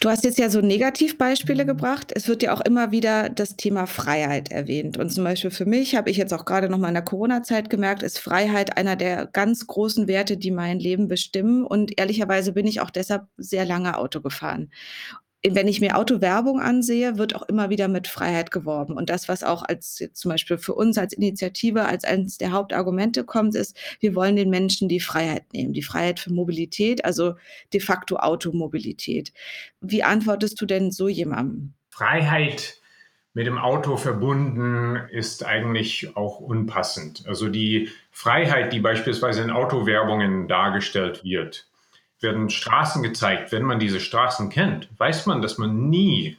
Du 0.00 0.08
hast 0.08 0.24
jetzt 0.24 0.38
ja 0.38 0.50
so 0.50 0.60
Negativbeispiele 0.60 1.64
gebracht. 1.64 2.12
Es 2.14 2.26
wird 2.26 2.42
ja 2.42 2.54
auch 2.54 2.60
immer 2.62 2.90
wieder 2.90 3.28
das 3.28 3.56
Thema 3.56 3.86
Freiheit 3.86 4.50
erwähnt. 4.50 4.98
Und 4.98 5.10
zum 5.10 5.24
Beispiel 5.24 5.50
für 5.50 5.66
mich 5.66 5.94
habe 5.94 6.10
ich 6.10 6.16
jetzt 6.16 6.32
auch 6.32 6.44
gerade 6.44 6.68
noch 6.68 6.78
mal 6.78 6.88
in 6.88 6.94
der 6.94 7.04
Corona-Zeit 7.04 7.70
gemerkt, 7.70 8.02
ist 8.02 8.18
Freiheit 8.18 8.76
einer 8.76 8.96
der 8.96 9.26
ganz 9.26 9.66
großen 9.66 10.08
Werte, 10.08 10.36
die 10.36 10.50
mein 10.50 10.78
Leben 10.78 11.06
bestimmen. 11.06 11.64
Und 11.64 11.98
ehrlicherweise 11.98 12.52
bin 12.52 12.66
ich 12.66 12.80
auch 12.80 12.90
deshalb 12.90 13.26
sehr 13.36 13.64
lange 13.64 13.96
Auto 13.96 14.20
gefahren 14.20 14.70
wenn 15.50 15.68
ich 15.68 15.80
mir 15.80 15.98
Autowerbung 15.98 16.60
ansehe, 16.60 17.18
wird 17.18 17.36
auch 17.36 17.42
immer 17.42 17.68
wieder 17.68 17.88
mit 17.88 18.08
Freiheit 18.08 18.50
geworben. 18.50 18.96
Und 18.96 19.10
das, 19.10 19.28
was 19.28 19.42
auch 19.42 19.62
als 19.62 20.02
zum 20.14 20.30
Beispiel 20.30 20.56
für 20.56 20.74
uns 20.74 20.96
als 20.96 21.12
Initiative 21.12 21.84
als 21.84 22.04
eines 22.04 22.38
der 22.38 22.52
Hauptargumente 22.52 23.24
kommt, 23.24 23.54
ist, 23.54 23.76
wir 24.00 24.14
wollen 24.14 24.36
den 24.36 24.48
Menschen 24.48 24.88
die 24.88 25.00
Freiheit 25.00 25.52
nehmen, 25.52 25.74
die 25.74 25.82
Freiheit 25.82 26.18
für 26.18 26.32
Mobilität, 26.32 27.04
also 27.04 27.34
de 27.72 27.80
facto 27.80 28.16
Automobilität. 28.16 29.32
Wie 29.80 30.02
antwortest 30.02 30.60
du 30.60 30.66
denn 30.66 30.90
so 30.90 31.08
jemandem? 31.08 31.74
Freiheit 31.90 32.80
mit 33.34 33.46
dem 33.46 33.58
Auto 33.58 33.96
verbunden 33.96 34.96
ist 35.10 35.44
eigentlich 35.44 36.16
auch 36.16 36.40
unpassend. 36.40 37.24
Also 37.26 37.48
die 37.48 37.90
Freiheit, 38.12 38.72
die 38.72 38.80
beispielsweise 38.80 39.42
in 39.42 39.50
Autowerbungen 39.50 40.48
dargestellt 40.48 41.24
wird, 41.24 41.68
werden 42.24 42.50
Straßen 42.50 43.04
gezeigt. 43.04 43.52
Wenn 43.52 43.62
man 43.62 43.78
diese 43.78 44.00
Straßen 44.00 44.50
kennt, 44.50 44.88
weiß 44.98 45.26
man, 45.26 45.40
dass 45.40 45.58
man 45.58 45.88
nie, 45.88 46.36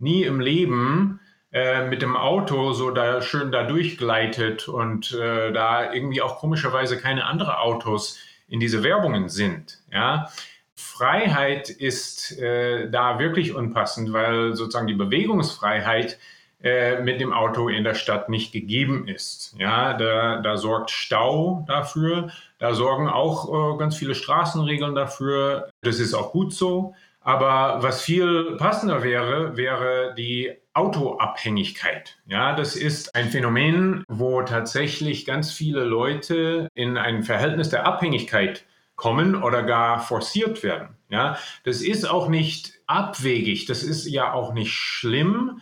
nie 0.00 0.24
im 0.24 0.40
Leben 0.40 1.20
äh, 1.52 1.86
mit 1.86 2.02
dem 2.02 2.16
Auto 2.16 2.72
so 2.72 2.90
da 2.90 3.22
schön 3.22 3.52
da 3.52 3.62
durchgleitet 3.62 4.68
und 4.68 5.12
äh, 5.12 5.52
da 5.52 5.92
irgendwie 5.92 6.20
auch 6.20 6.38
komischerweise 6.38 6.98
keine 6.98 7.24
anderen 7.26 7.54
Autos 7.54 8.18
in 8.48 8.58
diese 8.58 8.82
Werbungen 8.82 9.28
sind. 9.28 9.78
Ja, 9.92 10.28
Freiheit 10.74 11.70
ist 11.70 12.38
äh, 12.38 12.90
da 12.90 13.18
wirklich 13.18 13.54
unpassend, 13.54 14.12
weil 14.12 14.54
sozusagen 14.54 14.88
die 14.88 14.94
Bewegungsfreiheit 14.94 16.18
äh, 16.62 17.00
mit 17.02 17.20
dem 17.20 17.32
Auto 17.32 17.68
in 17.68 17.84
der 17.84 17.94
Stadt 17.94 18.28
nicht 18.28 18.52
gegeben 18.52 19.06
ist. 19.06 19.54
Ja, 19.58 19.94
da, 19.94 20.40
da 20.40 20.56
sorgt 20.56 20.90
Stau 20.90 21.64
dafür, 21.68 22.30
da 22.58 22.74
sorgen 22.74 23.08
auch 23.08 23.74
äh, 23.74 23.78
ganz 23.78 23.96
viele 23.96 24.16
Straßenregeln 24.16 24.96
dafür. 24.96 25.70
Das 25.82 26.00
ist 26.00 26.14
auch 26.14 26.32
gut 26.32 26.52
so. 26.52 26.94
Aber 27.20 27.82
was 27.82 28.00
viel 28.00 28.56
passender 28.56 29.02
wäre, 29.02 29.56
wäre 29.56 30.14
die 30.16 30.50
Autoabhängigkeit. 30.72 32.18
Ja, 32.26 32.54
das 32.54 32.74
ist 32.74 33.14
ein 33.14 33.28
Phänomen, 33.28 34.02
wo 34.08 34.42
tatsächlich 34.42 35.26
ganz 35.26 35.52
viele 35.52 35.84
Leute 35.84 36.68
in 36.74 36.96
ein 36.96 37.22
Verhältnis 37.22 37.68
der 37.68 37.86
Abhängigkeit 37.86 38.64
kommen 38.96 39.42
oder 39.42 39.62
gar 39.62 40.00
forciert 40.00 40.62
werden. 40.62 40.96
Ja, 41.10 41.38
das 41.64 41.82
ist 41.82 42.08
auch 42.08 42.28
nicht 42.28 42.80
abwegig. 42.86 43.66
Das 43.66 43.82
ist 43.82 44.06
ja 44.06 44.32
auch 44.32 44.52
nicht 44.54 44.72
schlimm 44.72 45.60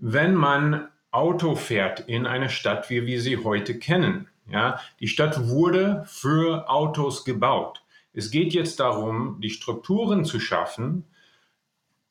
wenn 0.00 0.34
man 0.34 0.88
Auto 1.10 1.54
fährt 1.54 2.00
in 2.00 2.26
eine 2.26 2.50
Stadt, 2.50 2.90
wie 2.90 3.06
wir 3.06 3.20
sie 3.20 3.38
heute 3.38 3.78
kennen. 3.78 4.28
Ja, 4.50 4.80
die 5.00 5.08
Stadt 5.08 5.48
wurde 5.48 6.04
für 6.06 6.70
Autos 6.70 7.24
gebaut. 7.24 7.82
Es 8.12 8.30
geht 8.30 8.54
jetzt 8.54 8.80
darum, 8.80 9.40
die 9.40 9.50
Strukturen 9.50 10.24
zu 10.24 10.40
schaffen, 10.40 11.04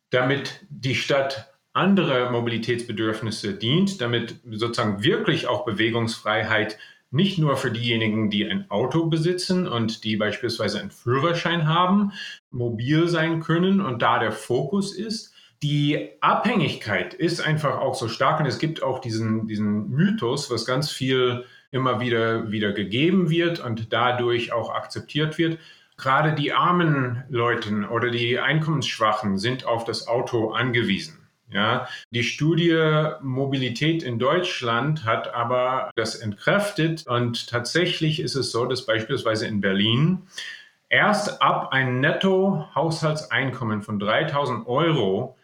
damit 0.10 0.65
die 0.70 0.96
Stadt 0.96 1.53
andere 1.74 2.32
Mobilitätsbedürfnisse 2.32 3.53
dient, 3.53 4.01
damit 4.01 4.39
sozusagen 4.51 5.03
wirklich 5.03 5.48
auch 5.48 5.65
Bewegungsfreiheit 5.65 6.77
nicht 7.10 7.38
nur 7.38 7.56
für 7.56 7.72
diejenigen, 7.72 8.29
die 8.29 8.46
ein 8.46 8.70
Auto 8.70 9.06
besitzen 9.06 9.67
und 9.67 10.03
die 10.03 10.17
beispielsweise 10.17 10.79
einen 10.79 10.91
Führerschein 10.91 11.67
haben, 11.67 12.12
mobil 12.51 13.08
sein 13.08 13.41
können 13.41 13.79
und 13.79 14.01
da 14.01 14.20
der 14.20 14.32
Fokus 14.32 14.94
ist, 14.94 15.34
die 15.64 16.10
Abhängigkeit 16.22 17.14
ist 17.14 17.42
einfach 17.42 17.80
auch 17.80 17.96
so 17.96 18.08
stark 18.08 18.40
und 18.40 18.46
es 18.46 18.60
gibt 18.60 18.84
auch 18.84 19.00
diesen, 19.00 19.48
diesen 19.48 19.90
Mythos, 19.90 20.52
was 20.52 20.66
ganz 20.66 20.92
viel 20.92 21.46
immer 21.72 22.00
wieder, 22.00 22.52
wieder 22.52 22.72
gegeben 22.72 23.30
wird 23.30 23.60
und 23.60 23.92
dadurch 23.92 24.52
auch 24.52 24.74
akzeptiert 24.74 25.38
wird. 25.38 25.60
Gerade 25.98 26.34
die 26.34 26.54
armen 26.54 27.24
Leute 27.30 27.88
oder 27.90 28.12
die 28.12 28.40
Einkommensschwachen 28.40 29.38
sind 29.38 29.66
auf 29.66 29.84
das 29.84 30.08
Auto 30.08 30.52
angewiesen. 30.52 31.28
Ja, 31.50 31.88
die 32.12 32.24
Studie 32.24 33.14
Mobilität 33.22 34.04
in 34.04 34.20
Deutschland 34.20 35.06
hat 35.06 35.34
aber 35.34 35.92
das 35.96 36.16
entkräftet 36.16 37.08
und 37.08 37.48
tatsächlich 37.48 38.20
ist 38.20 38.36
es 38.36 38.52
so, 38.52 38.66
dass 38.66 38.86
beispielsweise 38.86 39.48
in 39.48 39.62
Berlin 39.62 40.24
erst 40.90 41.42
ab 41.42 41.70
ein 41.72 42.02
Netto-Haushaltseinkommen 42.02 43.82
von 43.82 43.98
3000 43.98 44.68
Euro 44.68 45.37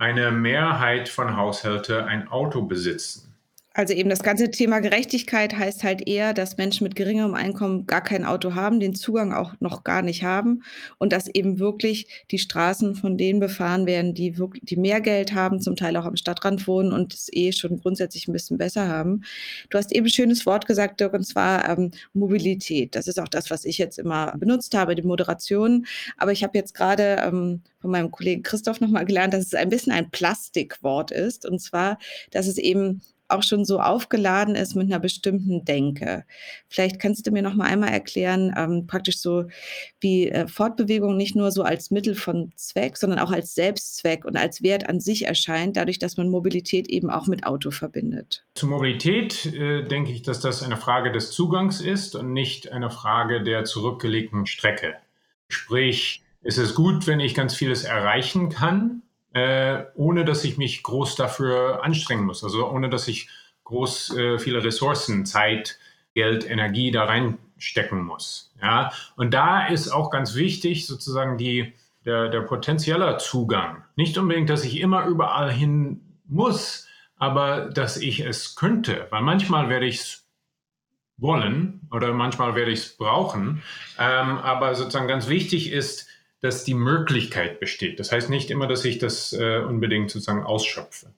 eine 0.00 0.30
Mehrheit 0.30 1.10
von 1.10 1.36
Haushalten 1.36 2.04
ein 2.04 2.28
Auto 2.28 2.62
besitzen. 2.62 3.29
Also 3.72 3.94
eben 3.94 4.10
das 4.10 4.24
ganze 4.24 4.50
Thema 4.50 4.80
Gerechtigkeit 4.80 5.56
heißt 5.56 5.84
halt 5.84 6.08
eher, 6.08 6.34
dass 6.34 6.56
Menschen 6.56 6.82
mit 6.82 6.96
geringerem 6.96 7.34
Einkommen 7.34 7.86
gar 7.86 8.00
kein 8.02 8.24
Auto 8.24 8.56
haben, 8.56 8.80
den 8.80 8.96
Zugang 8.96 9.32
auch 9.32 9.54
noch 9.60 9.84
gar 9.84 10.02
nicht 10.02 10.24
haben 10.24 10.64
und 10.98 11.12
dass 11.12 11.28
eben 11.28 11.60
wirklich 11.60 12.08
die 12.32 12.40
Straßen 12.40 12.96
von 12.96 13.16
denen 13.16 13.38
befahren 13.38 13.86
werden, 13.86 14.12
die 14.12 14.38
wirklich, 14.38 14.64
die 14.64 14.74
mehr 14.74 15.00
Geld 15.00 15.34
haben, 15.34 15.60
zum 15.60 15.76
Teil 15.76 15.96
auch 15.96 16.04
am 16.04 16.16
Stadtrand 16.16 16.66
wohnen 16.66 16.92
und 16.92 17.14
es 17.14 17.28
eh 17.32 17.52
schon 17.52 17.78
grundsätzlich 17.78 18.26
ein 18.26 18.32
bisschen 18.32 18.58
besser 18.58 18.88
haben. 18.88 19.22
Du 19.68 19.78
hast 19.78 19.92
eben 19.92 20.06
ein 20.06 20.10
schönes 20.10 20.46
Wort 20.46 20.66
gesagt, 20.66 20.98
Dirk, 20.98 21.14
und 21.14 21.24
zwar 21.24 21.68
ähm, 21.68 21.92
Mobilität. 22.12 22.96
Das 22.96 23.06
ist 23.06 23.20
auch 23.20 23.28
das, 23.28 23.50
was 23.50 23.64
ich 23.64 23.78
jetzt 23.78 24.00
immer 24.00 24.36
benutzt 24.36 24.74
habe, 24.74 24.96
die 24.96 25.02
Moderation. 25.02 25.86
Aber 26.16 26.32
ich 26.32 26.42
habe 26.42 26.58
jetzt 26.58 26.74
gerade 26.74 27.22
ähm, 27.24 27.62
von 27.80 27.92
meinem 27.92 28.10
Kollegen 28.10 28.42
Christoph 28.42 28.80
nochmal 28.80 29.04
gelernt, 29.04 29.32
dass 29.32 29.46
es 29.46 29.54
ein 29.54 29.68
bisschen 29.68 29.92
ein 29.92 30.10
Plastikwort 30.10 31.12
ist 31.12 31.46
und 31.46 31.60
zwar, 31.60 31.98
dass 32.32 32.48
es 32.48 32.58
eben 32.58 33.00
auch 33.32 33.42
schon 33.42 33.64
so 33.64 33.80
aufgeladen 33.80 34.54
ist 34.54 34.74
mit 34.74 34.86
einer 34.86 35.00
bestimmten 35.00 35.64
Denke. 35.64 36.24
Vielleicht 36.68 37.00
kannst 37.00 37.26
du 37.26 37.30
mir 37.30 37.42
noch 37.42 37.54
mal 37.54 37.66
einmal 37.66 37.90
erklären, 37.90 38.54
ähm, 38.56 38.86
praktisch 38.86 39.18
so, 39.18 39.44
wie 40.00 40.28
äh, 40.28 40.46
Fortbewegung 40.46 41.16
nicht 41.16 41.36
nur 41.36 41.50
so 41.50 41.62
als 41.62 41.90
Mittel 41.90 42.14
von 42.14 42.52
Zweck, 42.56 42.96
sondern 42.96 43.18
auch 43.18 43.30
als 43.30 43.54
Selbstzweck 43.54 44.24
und 44.24 44.36
als 44.36 44.62
Wert 44.62 44.88
an 44.88 45.00
sich 45.00 45.26
erscheint, 45.26 45.76
dadurch, 45.76 45.98
dass 45.98 46.16
man 46.16 46.28
Mobilität 46.28 46.88
eben 46.88 47.10
auch 47.10 47.26
mit 47.26 47.44
Auto 47.44 47.70
verbindet. 47.70 48.44
Zur 48.54 48.68
Mobilität 48.68 49.46
äh, 49.46 49.82
denke 49.82 50.12
ich, 50.12 50.22
dass 50.22 50.40
das 50.40 50.62
eine 50.62 50.76
Frage 50.76 51.12
des 51.12 51.30
Zugangs 51.30 51.80
ist 51.80 52.14
und 52.14 52.32
nicht 52.32 52.72
eine 52.72 52.90
Frage 52.90 53.42
der 53.42 53.64
zurückgelegten 53.64 54.46
Strecke. 54.46 54.94
Sprich, 55.48 56.22
ist 56.42 56.58
es 56.58 56.74
gut, 56.74 57.06
wenn 57.06 57.20
ich 57.20 57.34
ganz 57.34 57.54
vieles 57.54 57.84
erreichen 57.84 58.48
kann, 58.48 59.02
äh, 59.32 59.84
ohne 59.94 60.24
dass 60.24 60.44
ich 60.44 60.58
mich 60.58 60.82
groß 60.82 61.16
dafür 61.16 61.82
anstrengen 61.84 62.24
muss. 62.24 62.42
Also 62.42 62.68
ohne 62.70 62.90
dass 62.90 63.08
ich 63.08 63.28
groß 63.64 64.16
äh, 64.16 64.38
viele 64.38 64.62
Ressourcen, 64.64 65.24
Zeit, 65.26 65.78
Geld, 66.14 66.48
Energie 66.48 66.90
da 66.90 67.04
reinstecken 67.04 68.02
muss. 68.02 68.52
Ja? 68.60 68.92
Und 69.16 69.32
da 69.32 69.66
ist 69.66 69.88
auch 69.88 70.10
ganz 70.10 70.34
wichtig 70.34 70.86
sozusagen 70.86 71.38
die, 71.38 71.72
der, 72.04 72.28
der 72.28 72.40
potenzielle 72.40 73.18
Zugang. 73.18 73.84
Nicht 73.96 74.18
unbedingt, 74.18 74.50
dass 74.50 74.64
ich 74.64 74.80
immer 74.80 75.06
überall 75.06 75.52
hin 75.52 76.00
muss, 76.26 76.88
aber 77.16 77.70
dass 77.70 77.96
ich 77.96 78.20
es 78.20 78.56
könnte. 78.56 79.06
Weil 79.10 79.22
manchmal 79.22 79.68
werde 79.68 79.86
ich 79.86 79.96
es 79.96 80.26
wollen 81.18 81.86
oder 81.92 82.12
manchmal 82.12 82.54
werde 82.54 82.72
ich 82.72 82.80
es 82.80 82.96
brauchen. 82.96 83.62
Ähm, 83.98 84.38
aber 84.38 84.74
sozusagen 84.74 85.06
ganz 85.06 85.28
wichtig 85.28 85.70
ist, 85.70 86.08
dass 86.40 86.64
die 86.64 86.74
Möglichkeit 86.74 87.60
besteht. 87.60 88.00
Das 88.00 88.12
heißt 88.12 88.30
nicht 88.30 88.50
immer, 88.50 88.66
dass 88.66 88.84
ich 88.84 88.98
das 88.98 89.32
äh, 89.32 89.58
unbedingt 89.58 90.10
sozusagen 90.10 90.42
ausschöpfe. 90.42 91.12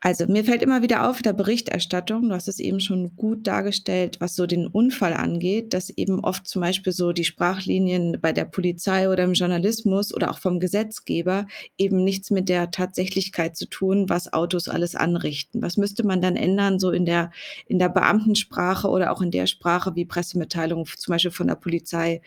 Also 0.00 0.26
mir 0.26 0.44
fällt 0.44 0.62
immer 0.62 0.82
wieder 0.82 1.08
auf 1.08 1.22
der 1.22 1.32
Berichterstattung, 1.32 2.28
du 2.28 2.34
hast 2.34 2.48
es 2.48 2.60
eben 2.60 2.80
schon 2.80 3.16
gut 3.16 3.46
dargestellt, 3.46 4.20
was 4.20 4.36
so 4.36 4.46
den 4.46 4.66
Unfall 4.66 5.14
angeht, 5.14 5.72
dass 5.72 5.90
eben 5.90 6.20
oft 6.20 6.46
zum 6.46 6.62
Beispiel 6.62 6.92
so 6.92 7.12
die 7.12 7.24
Sprachlinien 7.24 8.18
bei 8.20 8.32
der 8.32 8.44
Polizei 8.44 9.08
oder 9.08 9.24
im 9.24 9.32
Journalismus 9.32 10.14
oder 10.14 10.30
auch 10.30 10.38
vom 10.38 10.60
Gesetzgeber 10.60 11.46
eben 11.78 12.04
nichts 12.04 12.30
mit 12.30 12.48
der 12.48 12.70
Tatsächlichkeit 12.70 13.56
zu 13.56 13.66
tun, 13.68 14.08
was 14.08 14.32
Autos 14.32 14.68
alles 14.68 14.94
anrichten. 14.94 15.62
Was 15.62 15.76
müsste 15.76 16.06
man 16.06 16.22
dann 16.22 16.36
ändern, 16.36 16.78
so 16.78 16.90
in 16.90 17.06
der, 17.06 17.32
in 17.66 17.78
der 17.78 17.88
Beamtensprache 17.88 18.88
oder 18.88 19.10
auch 19.10 19.22
in 19.22 19.30
der 19.30 19.46
Sprache, 19.46 19.96
wie 19.96 20.04
Pressemitteilungen 20.04 20.86
zum 20.86 21.12
Beispiel 21.12 21.30
von 21.30 21.48
der 21.48 21.56
Polizei 21.56 22.20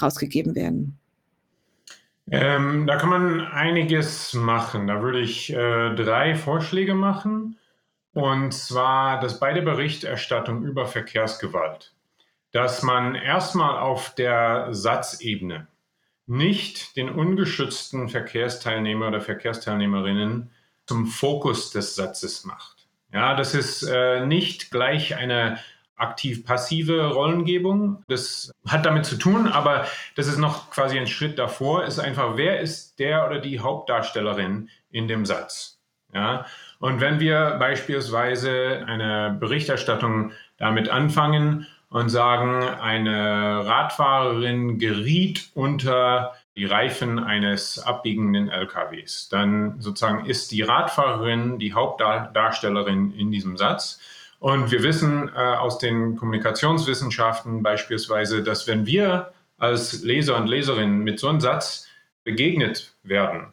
rausgegeben 0.00 0.54
werden? 0.54 0.99
Ähm, 2.30 2.86
da 2.86 2.96
kann 2.96 3.10
man 3.10 3.40
einiges 3.40 4.34
machen. 4.34 4.86
Da 4.86 5.02
würde 5.02 5.20
ich 5.20 5.52
äh, 5.52 5.94
drei 5.94 6.34
Vorschläge 6.34 6.94
machen. 6.94 7.58
Und 8.12 8.52
zwar, 8.52 9.20
dass 9.20 9.40
bei 9.40 9.52
der 9.52 9.62
Berichterstattung 9.62 10.64
über 10.64 10.86
Verkehrsgewalt, 10.86 11.92
dass 12.52 12.82
man 12.82 13.14
erstmal 13.14 13.78
auf 13.78 14.14
der 14.14 14.68
Satzebene 14.70 15.68
nicht 16.26 16.96
den 16.96 17.10
ungeschützten 17.10 18.08
Verkehrsteilnehmer 18.08 19.08
oder 19.08 19.20
Verkehrsteilnehmerinnen 19.20 20.50
zum 20.86 21.06
Fokus 21.06 21.70
des 21.70 21.94
Satzes 21.96 22.44
macht. 22.44 22.88
Ja, 23.12 23.34
das 23.34 23.54
ist 23.54 23.82
äh, 23.82 24.24
nicht 24.24 24.70
gleich 24.70 25.16
eine 25.16 25.58
aktiv-passive 26.00 27.12
Rollengebung. 27.12 28.02
Das 28.08 28.52
hat 28.66 28.86
damit 28.86 29.06
zu 29.06 29.16
tun, 29.16 29.48
aber 29.48 29.86
das 30.16 30.26
ist 30.26 30.38
noch 30.38 30.70
quasi 30.70 30.98
ein 30.98 31.06
Schritt 31.06 31.38
davor, 31.38 31.84
ist 31.84 31.98
einfach, 31.98 32.36
wer 32.36 32.60
ist 32.60 32.98
der 32.98 33.26
oder 33.26 33.38
die 33.38 33.60
Hauptdarstellerin 33.60 34.68
in 34.90 35.08
dem 35.08 35.26
Satz? 35.26 35.78
Ja? 36.12 36.46
Und 36.78 37.00
wenn 37.00 37.20
wir 37.20 37.56
beispielsweise 37.58 38.84
eine 38.86 39.36
Berichterstattung 39.38 40.32
damit 40.56 40.88
anfangen 40.88 41.66
und 41.90 42.08
sagen, 42.08 42.62
eine 42.62 43.66
Radfahrerin 43.66 44.78
geriet 44.78 45.50
unter 45.54 46.34
die 46.56 46.64
Reifen 46.64 47.18
eines 47.18 47.78
abbiegenden 47.78 48.48
LKWs, 48.48 49.28
dann 49.28 49.80
sozusagen 49.80 50.26
ist 50.26 50.52
die 50.52 50.62
Radfahrerin 50.62 51.58
die 51.58 51.74
Hauptdarstellerin 51.74 53.12
in 53.12 53.30
diesem 53.30 53.56
Satz. 53.56 54.00
Und 54.40 54.70
wir 54.70 54.82
wissen 54.82 55.28
äh, 55.28 55.32
aus 55.32 55.78
den 55.78 56.16
Kommunikationswissenschaften 56.16 57.62
beispielsweise, 57.62 58.42
dass 58.42 58.66
wenn 58.66 58.86
wir 58.86 59.32
als 59.58 60.02
Leser 60.02 60.36
und 60.38 60.46
Leserinnen 60.46 61.00
mit 61.00 61.20
so 61.20 61.28
einem 61.28 61.40
Satz 61.40 61.86
begegnet 62.24 62.94
werden, 63.02 63.52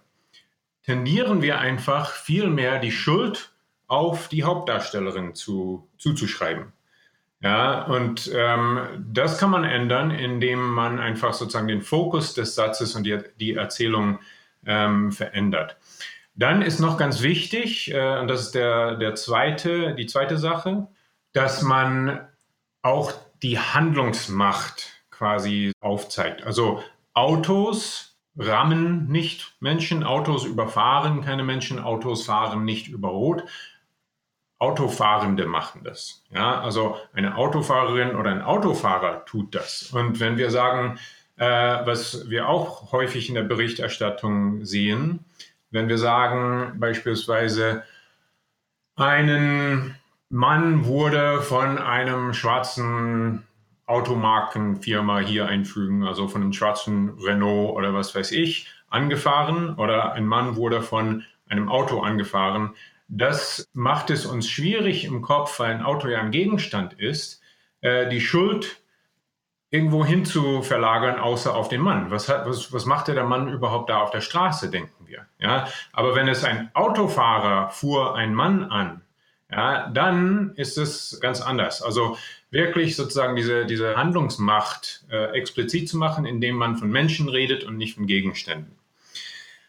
tendieren 0.84 1.42
wir 1.42 1.60
einfach 1.60 2.12
viel 2.12 2.48
mehr 2.48 2.80
die 2.80 2.94
Schuld 2.94 3.52
auf 3.88 4.30
die 4.30 4.46
Hauptdarstellerin 4.46 5.36
zu, 5.36 5.90
zuzuschreiben. 5.98 6.72
Ja, 7.42 7.84
und 7.84 8.32
ähm, 8.34 9.06
das 9.12 9.38
kann 9.38 9.52
man 9.52 9.66
ändern, 9.66 10.12
indem 10.12 10.74
man 10.74 11.00
einfach 11.00 11.34
sozusagen 11.34 11.68
den 11.68 11.82
Fokus 11.82 12.34
des 12.34 12.56
Satzes 12.56 12.96
und 12.96 13.04
die, 13.04 13.20
die 13.40 13.54
Erzählung 13.54 14.20
ähm, 14.66 15.12
verändert. 15.12 15.78
Dann 16.38 16.62
ist 16.62 16.80
noch 16.80 16.98
ganz 16.98 17.22
wichtig, 17.22 17.92
äh, 17.92 18.20
und 18.20 18.28
das 18.28 18.42
ist 18.42 18.56
der, 18.56 18.96
der 18.96 19.16
zweite, 19.16 19.96
die 19.96 20.06
zweite 20.06 20.38
Sache, 20.38 20.88
dass 21.34 21.64
man 21.64 22.28
auch 22.84 23.12
die 23.42 23.60
Handlungsmacht 23.60 25.04
quasi 25.10 25.72
aufzeigt. 25.82 26.44
Also 26.44 26.84
Autos 27.14 28.18
rammen 28.38 29.08
nicht 29.08 29.56
Menschen, 29.60 30.04
Autos 30.04 30.46
überfahren 30.46 31.22
keine 31.22 31.44
Menschen, 31.44 31.80
Autos 31.80 32.26
fahren 32.26 32.66
nicht 32.66 32.88
über 32.88 33.10
Rot. 33.10 33.44
Autofahrende 34.60 35.46
machen 35.46 35.82
das. 35.84 36.24
Ja, 36.32 36.62
also 36.62 36.98
eine 37.14 37.36
Autofahrerin 37.36 38.16
oder 38.16 38.32
ein 38.32 38.42
Autofahrer 38.42 39.26
tut 39.26 39.54
das. 39.54 39.92
Und 39.92 40.20
wenn 40.20 40.38
wir 40.38 40.50
sagen, 40.50 41.00
äh, 41.38 41.46
was 41.46 42.30
wir 42.30 42.50
auch 42.50 42.92
häufig 42.92 43.30
in 43.30 43.36
der 43.36 43.44
Berichterstattung 43.44 44.66
sehen, 44.66 45.26
wenn 45.72 45.90
wir 45.90 45.98
sagen 45.98 46.80
beispielsweise, 46.80 47.84
einen 48.96 49.96
Mann 50.30 50.86
wurde 50.86 51.42
von 51.42 51.78
einem 51.78 52.34
schwarzen 52.34 53.44
Automarkenfirma 53.86 55.20
hier 55.20 55.48
einfügen, 55.48 56.06
also 56.06 56.28
von 56.28 56.42
einem 56.42 56.54
schwarzen 56.54 57.18
Renault 57.20 57.76
oder 57.76 57.94
was 57.94 58.14
weiß 58.14 58.32
ich, 58.34 58.68
angefahren 58.90 59.76
oder 59.76 60.14
ein 60.14 60.26
Mann 60.26 60.56
wurde 60.56 60.82
von 60.82 61.24
einem 61.48 61.70
Auto 61.70 62.02
angefahren. 62.02 62.74
Das 63.08 63.70
macht 63.74 64.10
es 64.10 64.26
uns 64.26 64.50
schwierig 64.50 65.06
im 65.06 65.22
Kopf, 65.22 65.60
weil 65.60 65.74
ein 65.74 65.84
Auto 65.84 66.10
ja 66.10 66.20
ein 66.20 66.32
Gegenstand 66.32 66.94
ist, 66.94 67.42
äh, 67.80 68.10
die 68.10 68.20
Schuld 68.20 68.82
irgendwo 69.70 70.06
hin 70.06 70.26
zu 70.26 70.62
verlagern, 70.62 71.20
außer 71.20 71.56
auf 71.56 71.70
den 71.70 71.82
Mann. 71.82 72.12
Was, 72.12 72.28
hat, 72.28 72.46
was, 72.46 72.74
was 72.74 72.86
machte 72.86 73.14
der 73.14 73.26
Mann 73.26 73.48
überhaupt 73.48 73.90
da 73.90 74.02
auf 74.02 74.12
der 74.12 74.22
Straße, 74.22 74.70
denken 74.70 74.97
wir. 75.08 75.26
Ja? 75.40 75.68
Aber 75.94 76.16
wenn 76.16 76.28
es 76.28 76.44
ein 76.44 76.70
Autofahrer 76.74 77.70
fuhr 77.70 78.16
ein 78.16 78.34
Mann 78.34 78.66
an, 78.66 79.02
ja, 79.52 79.90
dann 79.90 80.54
ist 80.56 80.78
es 80.78 81.20
ganz 81.22 81.42
anders. 81.42 81.82
Also 81.82 82.18
wirklich 82.52 82.96
sozusagen 82.96 83.36
diese, 83.36 83.66
diese 83.66 83.96
Handlungsmacht 83.96 85.06
äh, 85.10 85.32
explizit 85.38 85.88
zu 85.88 85.98
machen, 85.98 86.26
indem 86.26 86.56
man 86.56 86.76
von 86.78 86.90
Menschen 86.90 87.30
redet 87.30 87.64
und 87.64 87.78
nicht 87.78 87.96
von 87.96 88.08
Gegenständen. 88.08 88.78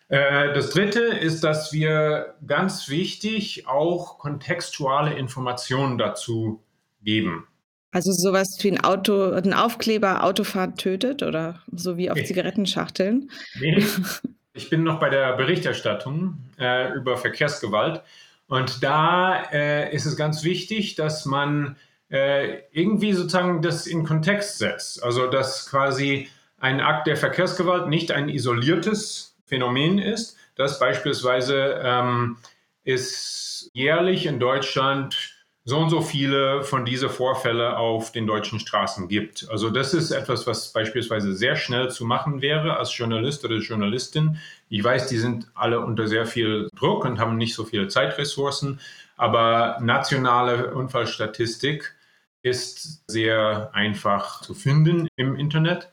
Äh, 0.09 0.53
das 0.55 0.71
Dritte 0.71 1.01
ist, 1.01 1.45
dass 1.45 1.73
wir 1.73 2.35
ganz 2.47 2.89
wichtig 2.89 3.67
auch 3.69 4.19
kontextuale 4.19 5.15
Informationen 5.15 5.99
dazu 5.99 6.63
geben. 7.03 7.47
Also 7.91 8.13
sowas 8.13 8.59
wie 8.61 8.73
ein 8.73 8.81
Auto, 8.81 9.33
ein 9.33 9.55
Aufkleber 9.55 10.25
Autofahrt 10.25 10.79
tötet 10.79 11.23
oder 11.23 11.63
so 11.73 11.97
wie 11.97 12.11
auf 12.11 12.23
Zigarettenschachteln? 12.23 13.31
Nee. 13.61 13.85
Ich 14.59 14.71
bin 14.71 14.83
noch 14.83 14.99
bei 14.99 15.09
der 15.09 15.35
Berichterstattung 15.35 16.37
äh, 16.59 16.93
über 16.93 17.17
Verkehrsgewalt 17.17 18.03
und 18.49 18.83
da 18.83 19.41
äh, 19.53 19.95
ist 19.95 20.05
es 20.05 20.17
ganz 20.17 20.43
wichtig, 20.43 20.97
dass 20.97 21.27
man 21.27 21.77
äh, 22.11 22.63
irgendwie 22.73 23.13
sozusagen 23.13 23.63
das 23.63 23.87
in 23.87 24.05
Kontext 24.05 24.59
setzt. 24.59 25.01
Also 25.01 25.29
dass 25.29 25.71
quasi 25.71 26.29
ein 26.59 26.81
Akt 26.81 27.07
der 27.07 27.17
Verkehrsgewalt 27.17 27.87
nicht 27.87 28.11
ein 28.11 28.29
isoliertes 28.29 29.37
Phänomen 29.47 30.01
ist, 30.01 30.37
dass 30.57 30.81
beispielsweise 30.81 31.81
ähm, 31.85 32.39
es 32.83 33.71
jährlich 33.75 34.27
in 34.27 34.41
Deutschland 34.41 35.38
so 35.69 35.77
und 35.77 35.91
so 35.91 36.01
viele 36.01 36.63
von 36.63 36.87
diesen 36.87 37.11
Vorfällen 37.11 37.75
auf 37.75 38.11
den 38.11 38.27
deutschen 38.27 38.59
Straßen 38.59 39.07
gibt. 39.07 39.47
Also 39.51 39.69
das 39.69 39.93
ist 39.93 40.13
etwas, 40.13 40.47
was 40.47 40.73
beispielsweise 40.73 41.35
sehr 41.35 41.57
schnell 41.57 41.91
zu 41.91 42.07
machen 42.07 42.41
wäre 42.41 42.79
als 42.79 42.97
Journalist 42.97 43.45
oder 43.45 43.57
Journalistin. 43.57 44.39
Ich 44.71 44.83
weiß, 44.83 45.09
die 45.09 45.19
sind 45.19 45.47
alle 45.55 45.81
unter 45.81 46.09
sehr 46.09 46.25
viel 46.25 46.71
Druck 46.75 47.05
und 47.05 47.19
haben 47.21 47.37
nicht 47.37 47.55
so 47.55 47.67
viele 47.67 47.87
Zeitressourcen, 47.87 48.81
aber 49.19 49.77
nationale 49.83 50.73
Unfallstatistik 50.75 51.95
ist 52.41 53.03
sehr 53.07 53.69
einfach 53.75 54.41
zu 54.41 54.55
finden 54.55 55.07
im 55.17 55.37
Internet. 55.37 55.91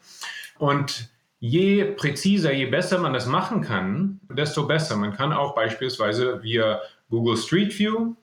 Und 0.57 1.09
je 1.41 1.83
präziser, 1.83 2.53
je 2.53 2.67
besser 2.67 2.99
man 2.99 3.11
das 3.11 3.25
machen 3.25 3.59
kann, 3.59 4.21
desto 4.29 4.67
besser. 4.67 4.95
Man 4.95 5.13
kann 5.17 5.33
auch 5.33 5.53
beispielsweise 5.53 6.41
via 6.43 6.79
Google 7.09 7.35
Street 7.35 7.77
View 7.77 8.15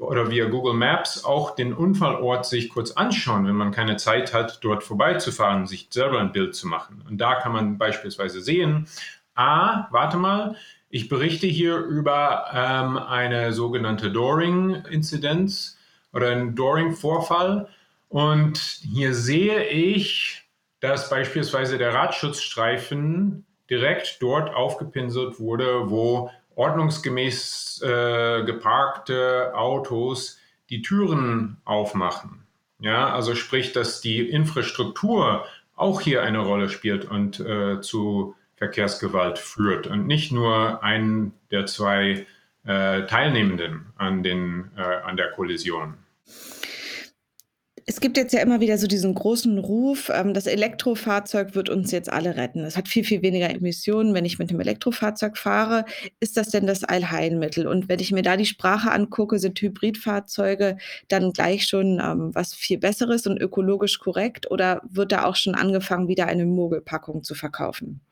oder 0.00 0.30
via 0.30 0.46
Google 0.46 0.74
Maps 0.74 1.24
auch 1.24 1.54
den 1.54 1.72
Unfallort 1.72 2.46
sich 2.46 2.68
kurz 2.68 2.92
anschauen, 2.92 3.46
wenn 3.46 3.54
man 3.54 3.72
keine 3.72 3.96
Zeit 3.96 4.34
hat, 4.34 4.62
dort 4.62 4.82
vorbeizufahren, 4.82 5.66
sich 5.66 5.88
selber 5.90 6.20
ein 6.20 6.32
Bild 6.32 6.54
zu 6.54 6.66
machen. 6.66 7.02
Und 7.08 7.18
da 7.18 7.36
kann 7.36 7.52
man 7.52 7.78
beispielsweise 7.78 8.40
sehen, 8.40 8.86
ah, 9.34 9.86
warte 9.90 10.16
mal, 10.16 10.56
ich 10.90 11.08
berichte 11.08 11.46
hier 11.46 11.76
über 11.78 12.46
ähm, 12.52 12.96
eine 12.96 13.52
sogenannte 13.52 14.10
Doring-Inzidenz 14.10 15.78
oder 16.12 16.30
einen 16.30 16.54
Doring-Vorfall. 16.54 17.68
Und 18.08 18.58
hier 18.58 19.14
sehe 19.14 19.64
ich, 19.64 20.44
dass 20.80 21.10
beispielsweise 21.10 21.76
der 21.76 21.92
Radschutzstreifen 21.92 23.44
direkt 23.68 24.22
dort 24.22 24.54
aufgepinselt 24.54 25.38
wurde, 25.38 25.90
wo 25.90 26.30
ordnungsgemäß 26.58 27.82
äh, 27.82 28.42
geparkte 28.44 29.52
Autos 29.54 30.38
die 30.70 30.82
Türen 30.82 31.58
aufmachen. 31.64 32.46
Ja, 32.80 33.12
also 33.12 33.34
sprich, 33.34 33.72
dass 33.72 34.00
die 34.00 34.28
Infrastruktur 34.28 35.44
auch 35.76 36.00
hier 36.00 36.22
eine 36.22 36.40
Rolle 36.40 36.68
spielt 36.68 37.04
und 37.04 37.40
äh, 37.40 37.80
zu 37.80 38.34
Verkehrsgewalt 38.56 39.38
führt 39.38 39.86
und 39.86 40.06
nicht 40.06 40.32
nur 40.32 40.82
einen 40.82 41.32
der 41.52 41.66
zwei 41.66 42.26
äh, 42.64 43.02
Teilnehmenden 43.06 43.86
an, 43.96 44.22
den, 44.24 44.72
äh, 44.76 44.80
an 44.82 45.16
der 45.16 45.30
Kollision. 45.30 45.94
Es 47.90 48.00
gibt 48.00 48.18
jetzt 48.18 48.34
ja 48.34 48.40
immer 48.40 48.60
wieder 48.60 48.76
so 48.76 48.86
diesen 48.86 49.14
großen 49.14 49.56
Ruf, 49.56 50.10
ähm, 50.14 50.34
das 50.34 50.46
Elektrofahrzeug 50.46 51.54
wird 51.54 51.70
uns 51.70 51.90
jetzt 51.90 52.12
alle 52.12 52.36
retten. 52.36 52.62
Es 52.64 52.76
hat 52.76 52.86
viel, 52.86 53.02
viel 53.02 53.22
weniger 53.22 53.48
Emissionen, 53.48 54.12
wenn 54.12 54.26
ich 54.26 54.38
mit 54.38 54.50
dem 54.50 54.60
Elektrofahrzeug 54.60 55.38
fahre. 55.38 55.86
Ist 56.20 56.36
das 56.36 56.50
denn 56.50 56.66
das 56.66 56.84
Allheilmittel? 56.84 57.66
Und 57.66 57.88
wenn 57.88 57.98
ich 57.98 58.12
mir 58.12 58.20
da 58.20 58.36
die 58.36 58.44
Sprache 58.44 58.90
angucke, 58.90 59.38
sind 59.38 59.58
Hybridfahrzeuge 59.58 60.76
dann 61.08 61.32
gleich 61.32 61.64
schon 61.66 61.98
ähm, 61.98 62.34
was 62.34 62.52
viel 62.52 62.76
Besseres 62.76 63.26
und 63.26 63.40
ökologisch 63.40 63.98
korrekt? 64.00 64.50
Oder 64.50 64.82
wird 64.90 65.10
da 65.10 65.24
auch 65.24 65.36
schon 65.36 65.54
angefangen, 65.54 66.08
wieder 66.08 66.26
eine 66.26 66.44
Mogelpackung 66.44 67.22
zu 67.22 67.34
verkaufen? 67.34 68.02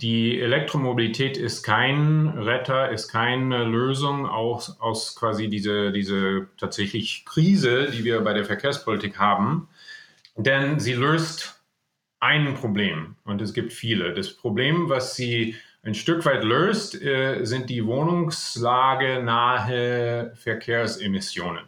Die 0.00 0.40
Elektromobilität 0.40 1.36
ist 1.36 1.64
kein 1.64 2.28
Retter, 2.28 2.90
ist 2.90 3.08
keine 3.08 3.64
Lösung 3.64 4.26
aus, 4.26 4.78
aus 4.80 5.16
quasi 5.16 5.48
diese, 5.48 5.90
diese 5.90 6.46
tatsächlich 6.56 7.24
Krise, 7.24 7.90
die 7.90 8.04
wir 8.04 8.20
bei 8.20 8.32
der 8.32 8.44
Verkehrspolitik 8.44 9.18
haben, 9.18 9.68
denn 10.36 10.78
sie 10.78 10.92
löst 10.92 11.60
ein 12.20 12.54
Problem 12.54 13.16
und 13.24 13.42
es 13.42 13.52
gibt 13.54 13.72
viele. 13.72 14.14
Das 14.14 14.32
Problem, 14.32 14.88
was 14.88 15.16
sie 15.16 15.56
ein 15.82 15.94
Stück 15.94 16.24
weit 16.26 16.44
löst, 16.44 17.00
äh, 17.02 17.44
sind 17.44 17.68
die 17.68 17.84
Wohnungslage 17.84 19.20
nahe 19.22 20.32
Verkehrsemissionen. 20.36 21.64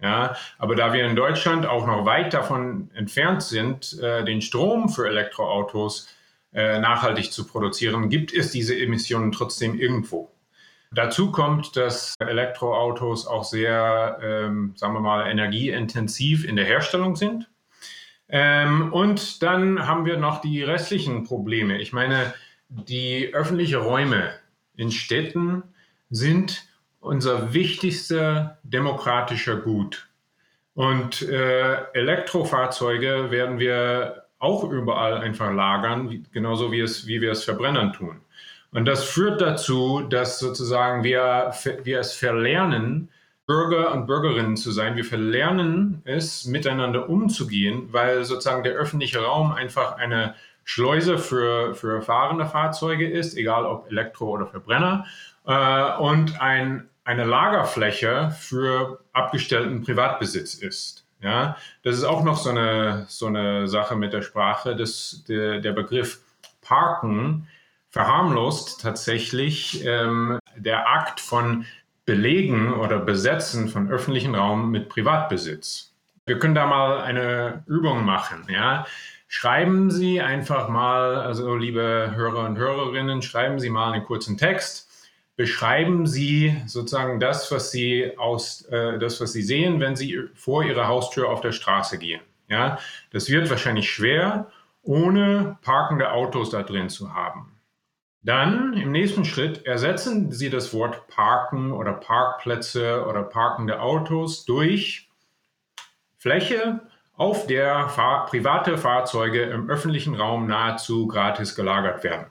Ja, 0.00 0.36
aber 0.56 0.76
da 0.76 0.92
wir 0.92 1.04
in 1.04 1.16
Deutschland 1.16 1.66
auch 1.66 1.86
noch 1.86 2.06
weit 2.06 2.32
davon 2.32 2.90
entfernt 2.94 3.42
sind, 3.42 3.98
äh, 4.00 4.24
den 4.24 4.40
Strom 4.40 4.88
für 4.88 5.08
Elektroautos 5.08 6.08
nachhaltig 6.52 7.32
zu 7.32 7.46
produzieren, 7.46 8.08
gibt 8.08 8.32
es 8.32 8.50
diese 8.50 8.76
Emissionen 8.76 9.30
trotzdem 9.30 9.78
irgendwo. 9.78 10.32
Dazu 10.92 11.30
kommt, 11.30 11.76
dass 11.76 12.16
Elektroautos 12.18 13.26
auch 13.26 13.44
sehr, 13.44 14.18
ähm, 14.22 14.72
sagen 14.74 14.94
wir 14.94 15.00
mal, 15.00 15.30
energieintensiv 15.30 16.44
in 16.44 16.56
der 16.56 16.64
Herstellung 16.64 17.14
sind. 17.14 17.48
Ähm, 18.28 18.92
und 18.92 19.42
dann 19.42 19.86
haben 19.86 20.04
wir 20.04 20.16
noch 20.16 20.40
die 20.40 20.62
restlichen 20.64 21.22
Probleme. 21.22 21.78
Ich 21.78 21.92
meine, 21.92 22.34
die 22.68 23.30
öffentlichen 23.32 23.80
Räume 23.80 24.32
in 24.76 24.90
Städten 24.90 25.62
sind 26.10 26.64
unser 26.98 27.54
wichtigster 27.54 28.58
demokratischer 28.64 29.56
Gut. 29.56 30.08
Und 30.74 31.22
äh, 31.22 31.74
Elektrofahrzeuge 31.92 33.30
werden 33.30 33.58
wir 33.58 34.19
auch 34.40 34.64
überall 34.64 35.18
einfach 35.18 35.52
lagern, 35.52 36.26
genauso 36.32 36.72
wie, 36.72 36.80
es, 36.80 37.06
wie 37.06 37.20
wir 37.20 37.30
es 37.32 37.44
Verbrennern 37.44 37.92
tun. 37.92 38.20
Und 38.72 38.86
das 38.86 39.04
führt 39.04 39.40
dazu, 39.40 40.00
dass 40.08 40.38
sozusagen 40.38 41.04
wir, 41.04 41.52
wir 41.84 42.00
es 42.00 42.14
verlernen, 42.14 43.08
Bürger 43.46 43.92
und 43.92 44.06
Bürgerinnen 44.06 44.56
zu 44.56 44.70
sein. 44.70 44.94
Wir 44.94 45.04
verlernen 45.04 46.02
es, 46.04 46.46
miteinander 46.46 47.08
umzugehen, 47.08 47.88
weil 47.90 48.24
sozusagen 48.24 48.62
der 48.62 48.74
öffentliche 48.74 49.24
Raum 49.24 49.50
einfach 49.52 49.96
eine 49.96 50.34
Schleuse 50.64 51.18
für, 51.18 51.74
für 51.74 52.00
fahrende 52.00 52.46
Fahrzeuge 52.46 53.08
ist, 53.08 53.36
egal 53.36 53.66
ob 53.66 53.90
Elektro- 53.90 54.30
oder 54.30 54.46
Verbrenner, 54.46 55.04
äh, 55.46 55.96
und 55.98 56.40
ein, 56.40 56.88
eine 57.02 57.24
Lagerfläche 57.24 58.30
für 58.38 59.00
abgestellten 59.12 59.82
Privatbesitz 59.82 60.54
ist. 60.54 61.09
Ja, 61.22 61.56
das 61.82 61.96
ist 61.96 62.04
auch 62.04 62.24
noch 62.24 62.38
so 62.38 62.50
eine, 62.50 63.04
so 63.08 63.26
eine 63.26 63.68
Sache 63.68 63.96
mit 63.96 64.12
der 64.12 64.22
Sprache. 64.22 64.74
dass 64.74 65.24
der, 65.28 65.60
der 65.60 65.72
Begriff 65.72 66.20
Parken 66.62 67.46
verharmlost 67.90 68.80
tatsächlich 68.80 69.84
ähm, 69.84 70.38
der 70.56 70.88
Akt 70.88 71.20
von 71.20 71.66
Belegen 72.06 72.72
oder 72.72 72.98
Besetzen 72.98 73.68
von 73.68 73.90
öffentlichen 73.90 74.34
Raum 74.34 74.70
mit 74.70 74.88
Privatbesitz. 74.88 75.92
Wir 76.26 76.38
können 76.38 76.54
da 76.54 76.66
mal 76.66 77.00
eine 77.00 77.64
Übung 77.66 78.04
machen. 78.04 78.46
Ja? 78.48 78.86
Schreiben 79.28 79.90
Sie 79.90 80.20
einfach 80.20 80.68
mal, 80.68 81.16
also 81.16 81.54
liebe 81.56 82.12
Hörer 82.14 82.46
und 82.46 82.56
Hörerinnen, 82.56 83.22
schreiben 83.22 83.58
Sie 83.58 83.70
mal 83.70 83.92
einen 83.92 84.04
kurzen 84.04 84.38
Text 84.38 84.89
beschreiben 85.40 86.06
Sie 86.06 86.54
sozusagen 86.66 87.18
das, 87.18 87.50
was 87.50 87.70
Sie 87.70 88.12
aus, 88.18 88.60
äh, 88.66 88.98
das, 88.98 89.22
was 89.22 89.32
Sie 89.32 89.40
sehen, 89.40 89.80
wenn 89.80 89.96
Sie 89.96 90.18
vor 90.34 90.64
Ihrer 90.64 90.86
Haustür 90.86 91.30
auf 91.30 91.40
der 91.40 91.52
Straße 91.52 91.96
gehen. 91.96 92.20
Ja, 92.48 92.78
das 93.10 93.30
wird 93.30 93.48
wahrscheinlich 93.48 93.90
schwer, 93.90 94.48
ohne 94.82 95.56
parkende 95.62 96.12
Autos 96.12 96.50
da 96.50 96.62
drin 96.62 96.90
zu 96.90 97.14
haben. 97.14 97.58
Dann 98.22 98.74
im 98.74 98.92
nächsten 98.92 99.24
Schritt 99.24 99.64
ersetzen 99.64 100.30
Sie 100.30 100.50
das 100.50 100.74
Wort 100.74 101.08
Parken 101.08 101.72
oder 101.72 101.94
Parkplätze 101.94 103.06
oder 103.06 103.22
parkende 103.22 103.80
Autos 103.80 104.44
durch 104.44 105.08
Fläche, 106.18 106.80
auf 107.14 107.46
der 107.46 107.88
Fahr 107.88 108.26
private 108.26 108.76
Fahrzeuge 108.76 109.44
im 109.44 109.70
öffentlichen 109.70 110.16
Raum 110.16 110.46
nahezu 110.46 111.06
gratis 111.06 111.56
gelagert 111.56 112.04
werden. 112.04 112.26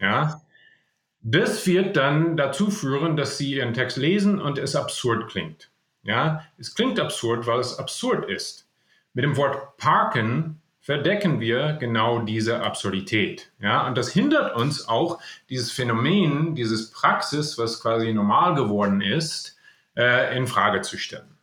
Ja, 0.00 0.40
das 1.28 1.66
wird 1.66 1.96
dann 1.96 2.36
dazu 2.36 2.70
führen, 2.70 3.16
dass 3.16 3.36
Sie 3.36 3.54
Ihren 3.54 3.74
Text 3.74 3.96
lesen 3.96 4.40
und 4.40 4.58
es 4.58 4.76
absurd 4.76 5.28
klingt. 5.28 5.70
Ja, 6.04 6.44
es 6.56 6.76
klingt 6.76 7.00
absurd, 7.00 7.48
weil 7.48 7.58
es 7.58 7.80
absurd 7.80 8.30
ist. 8.30 8.68
Mit 9.12 9.24
dem 9.24 9.36
Wort 9.36 9.76
parken 9.76 10.60
verdecken 10.80 11.40
wir 11.40 11.72
genau 11.80 12.20
diese 12.20 12.62
Absurdität. 12.62 13.50
Ja, 13.58 13.88
und 13.88 13.98
das 13.98 14.12
hindert 14.12 14.54
uns 14.54 14.86
auch, 14.86 15.20
dieses 15.50 15.72
Phänomen, 15.72 16.54
dieses 16.54 16.92
Praxis, 16.92 17.58
was 17.58 17.82
quasi 17.82 18.12
normal 18.12 18.54
geworden 18.54 19.00
ist, 19.00 19.56
äh, 19.96 20.36
in 20.36 20.46
Frage 20.46 20.82
zu 20.82 20.96
stellen. 20.96 21.36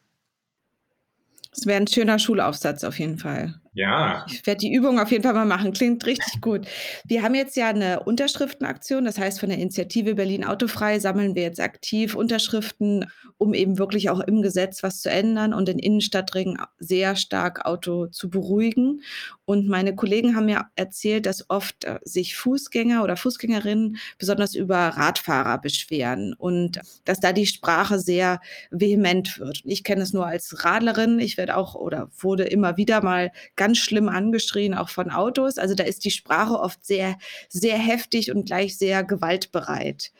Das 1.50 1.65
wäre 1.65 1.82
ein 1.82 1.88
schöner 1.88 2.19
Schulaufsatz 2.19 2.86
auf 2.86 2.98
jeden 3.00 3.17
Fall. 3.17 3.60
Ja. 3.75 4.25
Ich 4.29 4.45
werde 4.45 4.59
die 4.59 4.73
Übung 4.73 4.99
auf 4.99 5.12
jeden 5.12 5.23
Fall 5.23 5.33
mal 5.33 5.45
machen. 5.45 5.73
Klingt 5.73 6.05
richtig 6.05 6.41
gut. 6.41 6.67
Wir 7.05 7.23
haben 7.23 7.33
jetzt 7.33 7.55
ja 7.57 7.69
eine 7.69 8.01
Unterschriftenaktion. 8.01 9.03
Das 9.05 9.17
heißt, 9.17 9.39
von 9.39 9.49
der 9.49 9.57
Initiative 9.57 10.13
Berlin 10.13 10.45
Autofrei 10.45 10.99
sammeln 10.99 11.33
wir 11.33 11.41
jetzt 11.41 11.59
aktiv 11.59 12.13
Unterschriften, 12.13 13.09
um 13.39 13.55
eben 13.55 13.79
wirklich 13.79 14.12
auch 14.12 14.19
im 14.19 14.43
Gesetz 14.43 14.83
was 14.83 15.01
zu 15.01 15.09
ändern 15.09 15.55
und 15.55 15.69
in 15.69 15.79
Innenstadtringen 15.79 16.57
sehr 16.77 17.15
stark 17.15 17.65
Auto 17.65 18.07
zu 18.07 18.29
beruhigen. 18.29 19.01
Und 19.45 19.67
meine 19.67 19.95
Kollegen 19.95 20.36
haben 20.36 20.45
mir 20.45 20.67
erzählt, 20.75 21.25
dass 21.25 21.49
oft 21.49 21.83
äh, 21.83 21.99
sich 22.03 22.36
Fußgänger 22.36 23.03
oder 23.03 23.17
Fußgängerinnen 23.17 23.97
besonders 24.17 24.55
über 24.55 24.77
Radfahrer 24.77 25.57
beschweren 25.57 26.33
und 26.33 26.79
dass 27.05 27.19
da 27.19 27.33
die 27.33 27.47
Sprache 27.47 27.99
sehr 27.99 28.39
vehement 28.71 29.39
wird. 29.39 29.62
Ich 29.65 29.83
kenne 29.83 30.03
es 30.03 30.13
nur 30.13 30.27
als 30.27 30.63
Radlerin. 30.63 31.19
Ich 31.19 31.38
werde 31.38 31.57
auch 31.57 31.75
oder 31.75 32.09
wurde 32.19 32.43
immer 32.43 32.77
wieder 32.77 33.03
mal 33.03 33.31
ganz 33.63 33.78
schlimm 33.78 34.10
angeschrien, 34.10 34.73
auch 34.73 34.89
von 34.89 35.10
Autos. 35.10 35.58
Also 35.58 35.73
da 35.73 35.86
ist 35.86 36.04
die 36.04 36.12
Sprache 36.12 36.60
oft 36.60 36.86
sehr, 36.86 37.17
sehr 37.47 37.78
heftig 37.78 38.30
und 38.30 38.45
gleich 38.45 38.78
sehr 38.78 39.06
gewaltbereit. 39.06 40.12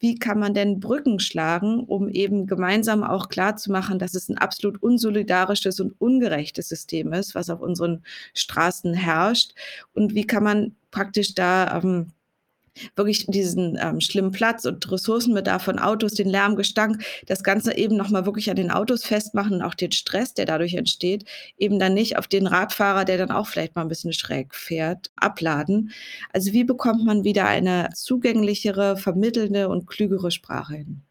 Wie 0.00 0.18
kann 0.18 0.38
man 0.38 0.52
denn 0.52 0.80
Brücken 0.80 1.18
schlagen, 1.18 1.80
um 1.84 2.10
eben 2.10 2.46
gemeinsam 2.46 3.02
auch 3.02 3.30
klarzumachen, 3.30 3.98
dass 3.98 4.14
es 4.14 4.28
ein 4.28 4.36
absolut 4.36 4.82
unsolidarisches 4.82 5.80
und 5.80 5.98
ungerechtes 5.98 6.68
System 6.68 7.14
ist, 7.14 7.34
was 7.34 7.48
auf 7.48 7.62
unseren 7.62 8.02
Straßen 8.34 8.92
herrscht? 8.92 9.54
Und 9.94 10.14
wie 10.14 10.26
kann 10.26 10.44
man 10.44 10.76
praktisch 10.90 11.34
da 11.34 11.80
ähm, 11.82 12.12
wirklich 12.96 13.26
diesen 13.26 13.78
ähm, 13.80 14.00
schlimmen 14.00 14.32
Platz 14.32 14.64
und 14.64 14.90
Ressourcenbedarf 14.90 15.62
von 15.62 15.78
Autos, 15.78 16.14
den 16.14 16.28
Lärm, 16.28 16.56
Gestank, 16.56 17.02
das 17.26 17.42
Ganze 17.42 17.76
eben 17.76 17.96
nochmal 17.96 18.26
wirklich 18.26 18.50
an 18.50 18.56
den 18.56 18.70
Autos 18.70 19.04
festmachen 19.04 19.54
und 19.54 19.62
auch 19.62 19.74
den 19.74 19.92
Stress, 19.92 20.34
der 20.34 20.46
dadurch 20.46 20.74
entsteht, 20.74 21.24
eben 21.56 21.78
dann 21.78 21.94
nicht 21.94 22.16
auf 22.18 22.28
den 22.28 22.46
Radfahrer, 22.46 23.04
der 23.04 23.18
dann 23.18 23.30
auch 23.30 23.46
vielleicht 23.46 23.76
mal 23.76 23.82
ein 23.82 23.88
bisschen 23.88 24.12
schräg 24.12 24.54
fährt, 24.54 25.10
abladen. 25.16 25.92
Also 26.32 26.52
wie 26.52 26.64
bekommt 26.64 27.04
man 27.04 27.24
wieder 27.24 27.46
eine 27.46 27.90
zugänglichere, 27.94 28.96
vermittelnde 28.96 29.68
und 29.68 29.86
klügere 29.86 30.30
Sprache 30.30 30.74
hin? 30.74 31.02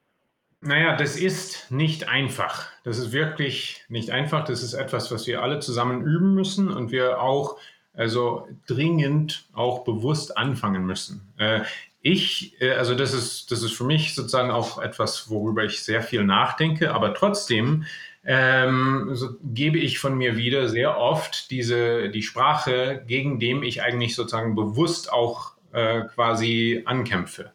Naja, 0.61 0.97
das 0.97 1.15
ist 1.15 1.71
nicht 1.71 2.09
einfach. 2.09 2.67
Das 2.83 2.97
ist 2.97 3.13
wirklich 3.13 3.85
nicht 3.87 4.11
einfach. 4.11 4.43
Das 4.43 4.61
ist 4.61 4.73
etwas, 4.73 5.09
was 5.09 5.25
wir 5.25 5.41
alle 5.41 5.59
zusammen 5.59 6.01
üben 6.01 6.33
müssen 6.33 6.69
und 6.69 6.91
wir 6.91 7.21
auch 7.21 7.57
also 7.99 8.47
dringend 8.65 9.45
auch 9.53 9.83
bewusst 9.83 10.37
anfangen 10.37 10.85
müssen. 10.85 11.21
Äh, 11.37 11.61
ich, 12.01 12.55
äh, 12.61 12.71
also 12.71 12.95
das 12.95 13.13
ist, 13.13 13.51
das 13.51 13.61
ist 13.61 13.73
für 13.73 13.83
mich 13.83 14.15
sozusagen 14.15 14.51
auch 14.51 14.81
etwas, 14.81 15.29
worüber 15.29 15.65
ich 15.65 15.83
sehr 15.83 16.01
viel 16.01 16.23
nachdenke, 16.23 16.93
aber 16.93 17.13
trotzdem 17.13 17.85
ähm, 18.25 19.09
so 19.13 19.35
gebe 19.43 19.77
ich 19.77 19.99
von 19.99 20.17
mir 20.17 20.37
wieder 20.37 20.69
sehr 20.69 20.97
oft 20.97 21.51
diese, 21.51 22.09
die 22.09 22.23
Sprache, 22.23 23.03
gegen 23.07 23.39
dem 23.39 23.63
ich 23.63 23.81
eigentlich 23.81 24.15
sozusagen 24.15 24.55
bewusst 24.55 25.11
auch 25.11 25.53
äh, 25.71 26.01
quasi 26.01 26.83
ankämpfe. 26.85 27.51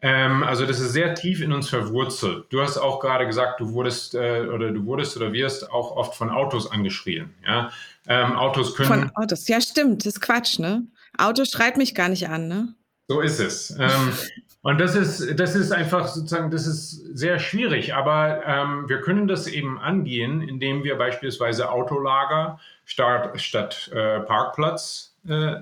Ähm, 0.00 0.44
also 0.44 0.64
das 0.64 0.78
ist 0.78 0.92
sehr 0.92 1.14
tief 1.14 1.40
in 1.40 1.52
uns 1.52 1.68
verwurzelt. 1.68 2.46
Du 2.50 2.60
hast 2.60 2.78
auch 2.78 3.00
gerade 3.00 3.26
gesagt, 3.26 3.60
du 3.60 3.72
wurdest 3.72 4.14
äh, 4.14 4.46
oder 4.46 4.70
du 4.70 4.86
wurdest 4.86 5.16
oder 5.16 5.32
wirst 5.32 5.72
auch 5.72 5.96
oft 5.96 6.14
von 6.14 6.30
Autos 6.30 6.70
angeschrien. 6.70 7.34
Ja? 7.44 7.70
Ähm, 8.08 8.36
Autos 8.36 8.74
können. 8.74 8.88
Von 8.88 9.10
Autos, 9.16 9.46
ja 9.48 9.60
stimmt, 9.60 10.06
das 10.06 10.14
ist 10.14 10.20
Quatsch, 10.20 10.58
ne? 10.58 10.86
Auto 11.18 11.44
schreit 11.44 11.76
mich 11.76 11.94
gar 11.94 12.08
nicht 12.08 12.28
an, 12.28 12.48
ne? 12.48 12.74
So 13.06 13.20
ist 13.20 13.38
es. 13.38 13.70
Ähm, 13.78 14.12
und 14.62 14.80
das 14.80 14.94
ist, 14.94 15.38
das 15.38 15.54
ist 15.54 15.72
einfach 15.72 16.08
sozusagen, 16.08 16.50
das 16.50 16.66
ist 16.66 16.90
sehr 17.16 17.38
schwierig, 17.38 17.94
aber 17.94 18.42
ähm, 18.46 18.88
wir 18.88 19.02
können 19.02 19.28
das 19.28 19.46
eben 19.46 19.78
angehen, 19.78 20.40
indem 20.40 20.84
wir 20.84 20.96
beispielsweise 20.96 21.70
Autolager 21.70 22.58
statt, 22.86 23.38
statt 23.40 23.90
äh, 23.94 24.20
Parkplatz 24.20 25.14
äh, 25.28 25.56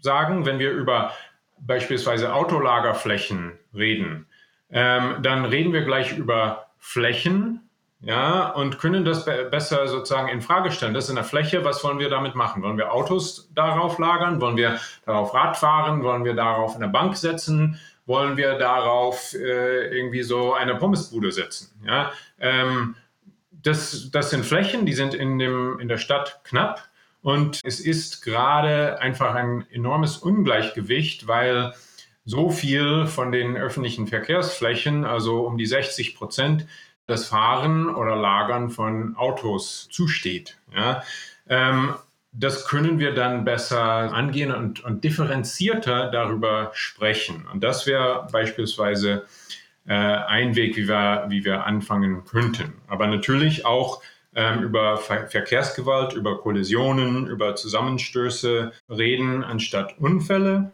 sagen, 0.00 0.46
wenn 0.46 0.58
wir 0.58 0.70
über 0.72 1.12
beispielsweise 1.58 2.34
Autolagerflächen 2.34 3.58
reden, 3.74 4.26
ähm, 4.70 5.16
dann 5.22 5.44
reden 5.44 5.72
wir 5.72 5.82
gleich 5.82 6.16
über 6.16 6.70
Flächen, 6.78 7.68
ja, 8.02 8.50
und 8.50 8.78
können 8.78 9.04
das 9.04 9.24
be 9.24 9.48
besser 9.50 9.86
sozusagen 9.86 10.28
in 10.28 10.42
Frage 10.42 10.72
stellen. 10.72 10.92
Das 10.92 11.04
ist 11.04 11.10
eine 11.10 11.24
Fläche, 11.24 11.64
was 11.64 11.84
wollen 11.84 12.00
wir 12.00 12.10
damit 12.10 12.34
machen? 12.34 12.62
Wollen 12.62 12.76
wir 12.76 12.92
Autos 12.92 13.48
darauf 13.54 13.98
lagern? 13.98 14.40
Wollen 14.40 14.56
wir 14.56 14.80
darauf 15.06 15.32
Rad 15.34 15.56
fahren? 15.56 16.02
Wollen 16.02 16.24
wir 16.24 16.34
darauf 16.34 16.74
eine 16.74 16.88
Bank 16.88 17.16
setzen? 17.16 17.78
Wollen 18.04 18.36
wir 18.36 18.58
darauf 18.58 19.32
äh, 19.34 19.96
irgendwie 19.96 20.24
so 20.24 20.52
eine 20.52 20.74
Pommesbude 20.74 21.30
setzen? 21.30 21.70
Ja, 21.86 22.12
ähm, 22.40 22.96
das, 23.62 24.10
das 24.10 24.30
sind 24.30 24.44
Flächen, 24.44 24.84
die 24.84 24.94
sind 24.94 25.14
in, 25.14 25.38
dem, 25.38 25.78
in 25.78 25.86
der 25.86 25.98
Stadt 25.98 26.40
knapp 26.42 26.82
und 27.22 27.60
es 27.62 27.78
ist 27.78 28.22
gerade 28.22 29.00
einfach 29.00 29.36
ein 29.36 29.64
enormes 29.70 30.16
Ungleichgewicht, 30.16 31.28
weil 31.28 31.72
so 32.24 32.50
viel 32.50 33.06
von 33.06 33.30
den 33.30 33.56
öffentlichen 33.56 34.08
Verkehrsflächen, 34.08 35.04
also 35.04 35.46
um 35.46 35.56
die 35.56 35.66
60 35.66 36.16
Prozent, 36.16 36.66
das 37.12 37.26
Fahren 37.26 37.88
oder 37.94 38.16
Lagern 38.16 38.70
von 38.70 39.14
Autos 39.16 39.88
zusteht. 39.90 40.58
Ja? 40.74 41.02
Ähm, 41.48 41.94
das 42.32 42.66
können 42.66 42.98
wir 42.98 43.14
dann 43.14 43.44
besser 43.44 43.80
angehen 43.80 44.52
und, 44.52 44.82
und 44.82 45.04
differenzierter 45.04 46.10
darüber 46.10 46.70
sprechen. 46.72 47.46
Und 47.52 47.62
das 47.62 47.86
wäre 47.86 48.26
beispielsweise 48.32 49.26
äh, 49.86 49.92
ein 49.92 50.56
Weg, 50.56 50.76
wie 50.76 50.88
wir, 50.88 51.26
wie 51.28 51.44
wir 51.44 51.66
anfangen 51.66 52.24
könnten. 52.24 52.72
Aber 52.88 53.06
natürlich 53.06 53.66
auch 53.66 54.02
ähm, 54.34 54.62
über 54.62 54.96
Ver 54.96 55.28
Verkehrsgewalt, 55.28 56.14
über 56.14 56.40
Kollisionen, 56.40 57.26
über 57.26 57.54
Zusammenstöße 57.54 58.72
reden, 58.88 59.44
anstatt 59.44 59.98
Unfälle. 59.98 60.72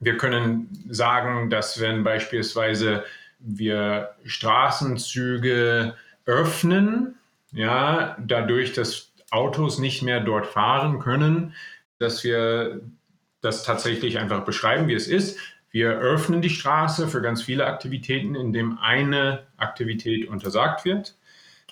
Wir 0.00 0.18
können 0.18 0.68
sagen, 0.90 1.48
dass 1.48 1.80
wenn 1.80 2.04
beispielsweise 2.04 3.04
wir 3.44 4.14
Straßenzüge 4.24 5.94
öffnen, 6.26 7.16
ja, 7.52 8.16
dadurch, 8.18 8.72
dass 8.72 9.12
Autos 9.30 9.78
nicht 9.78 10.02
mehr 10.02 10.20
dort 10.20 10.46
fahren 10.46 10.98
können, 10.98 11.54
dass 11.98 12.24
wir 12.24 12.80
das 13.40 13.62
tatsächlich 13.62 14.18
einfach 14.18 14.44
beschreiben, 14.44 14.88
wie 14.88 14.94
es 14.94 15.06
ist. 15.06 15.38
Wir 15.70 15.90
öffnen 15.98 16.40
die 16.40 16.50
Straße 16.50 17.08
für 17.08 17.20
ganz 17.20 17.42
viele 17.42 17.66
Aktivitäten, 17.66 18.34
indem 18.34 18.78
eine 18.78 19.46
Aktivität 19.56 20.28
untersagt 20.28 20.84
wird. 20.84 21.16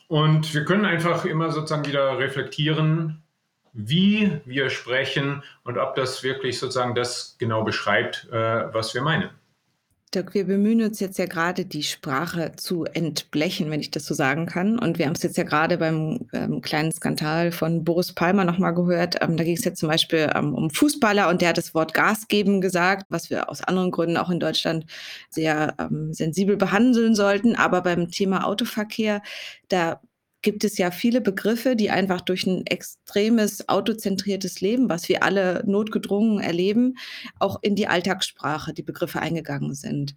Und 0.08 0.52
wir 0.52 0.64
können 0.64 0.84
einfach 0.84 1.24
immer 1.24 1.50
sozusagen 1.52 1.86
wieder 1.86 2.18
reflektieren, 2.18 3.22
wie 3.72 4.40
wir 4.44 4.68
sprechen 4.68 5.42
und 5.64 5.78
ob 5.78 5.94
das 5.94 6.22
wirklich 6.22 6.58
sozusagen 6.58 6.94
das 6.94 7.36
genau 7.38 7.64
beschreibt, 7.64 8.28
äh, 8.30 8.72
was 8.74 8.92
wir 8.92 9.02
meinen. 9.02 9.30
Dirk, 10.14 10.34
wir 10.34 10.44
bemühen 10.44 10.82
uns 10.82 11.00
jetzt 11.00 11.18
ja 11.18 11.24
gerade, 11.24 11.64
die 11.64 11.82
Sprache 11.82 12.52
zu 12.56 12.84
entblechen, 12.84 13.70
wenn 13.70 13.80
ich 13.80 13.90
das 13.90 14.04
so 14.04 14.12
sagen 14.12 14.44
kann. 14.44 14.78
Und 14.78 14.98
wir 14.98 15.06
haben 15.06 15.14
es 15.14 15.22
jetzt 15.22 15.38
ja 15.38 15.44
gerade 15.44 15.78
beim 15.78 16.28
ähm, 16.34 16.60
kleinen 16.60 16.92
Skandal 16.92 17.50
von 17.50 17.82
Boris 17.82 18.12
Palmer 18.12 18.44
nochmal 18.44 18.74
gehört. 18.74 19.16
Ähm, 19.22 19.38
da 19.38 19.44
ging 19.44 19.56
es 19.56 19.64
jetzt 19.64 19.80
zum 19.80 19.88
Beispiel 19.88 20.30
ähm, 20.34 20.54
um 20.54 20.68
Fußballer 20.68 21.30
und 21.30 21.40
der 21.40 21.50
hat 21.50 21.58
das 21.58 21.74
Wort 21.74 21.94
Gas 21.94 22.28
geben 22.28 22.60
gesagt, 22.60 23.06
was 23.08 23.30
wir 23.30 23.48
aus 23.48 23.62
anderen 23.62 23.90
Gründen 23.90 24.18
auch 24.18 24.28
in 24.28 24.38
Deutschland 24.38 24.84
sehr 25.30 25.74
ähm, 25.78 26.12
sensibel 26.12 26.58
behandeln 26.58 27.14
sollten. 27.14 27.56
Aber 27.56 27.80
beim 27.80 28.10
Thema 28.10 28.44
Autoverkehr, 28.44 29.22
da 29.68 30.00
gibt 30.42 30.64
es 30.64 30.76
ja 30.78 30.90
viele 30.90 31.20
Begriffe, 31.20 31.76
die 31.76 31.90
einfach 31.90 32.20
durch 32.20 32.46
ein 32.46 32.66
extremes 32.66 33.68
autozentriertes 33.68 34.60
Leben, 34.60 34.88
was 34.88 35.08
wir 35.08 35.22
alle 35.22 35.62
notgedrungen 35.66 36.40
erleben, 36.40 36.96
auch 37.38 37.58
in 37.62 37.76
die 37.76 37.86
Alltagssprache, 37.86 38.72
die 38.72 38.82
Begriffe 38.82 39.20
eingegangen 39.20 39.74
sind. 39.74 40.14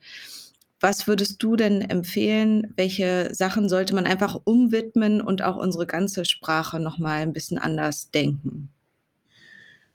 Was 0.79 1.07
würdest 1.07 1.41
du 1.41 1.55
denn 1.55 1.81
empfehlen? 1.81 2.73
Welche 2.75 3.33
Sachen 3.33 3.69
sollte 3.69 3.95
man 3.95 4.05
einfach 4.05 4.39
umwidmen 4.43 5.21
und 5.21 5.41
auch 5.41 5.55
unsere 5.57 5.87
ganze 5.87 6.25
Sprache 6.25 6.79
nochmal 6.79 7.21
ein 7.21 7.33
bisschen 7.33 7.57
anders 7.57 8.11
denken? 8.11 8.74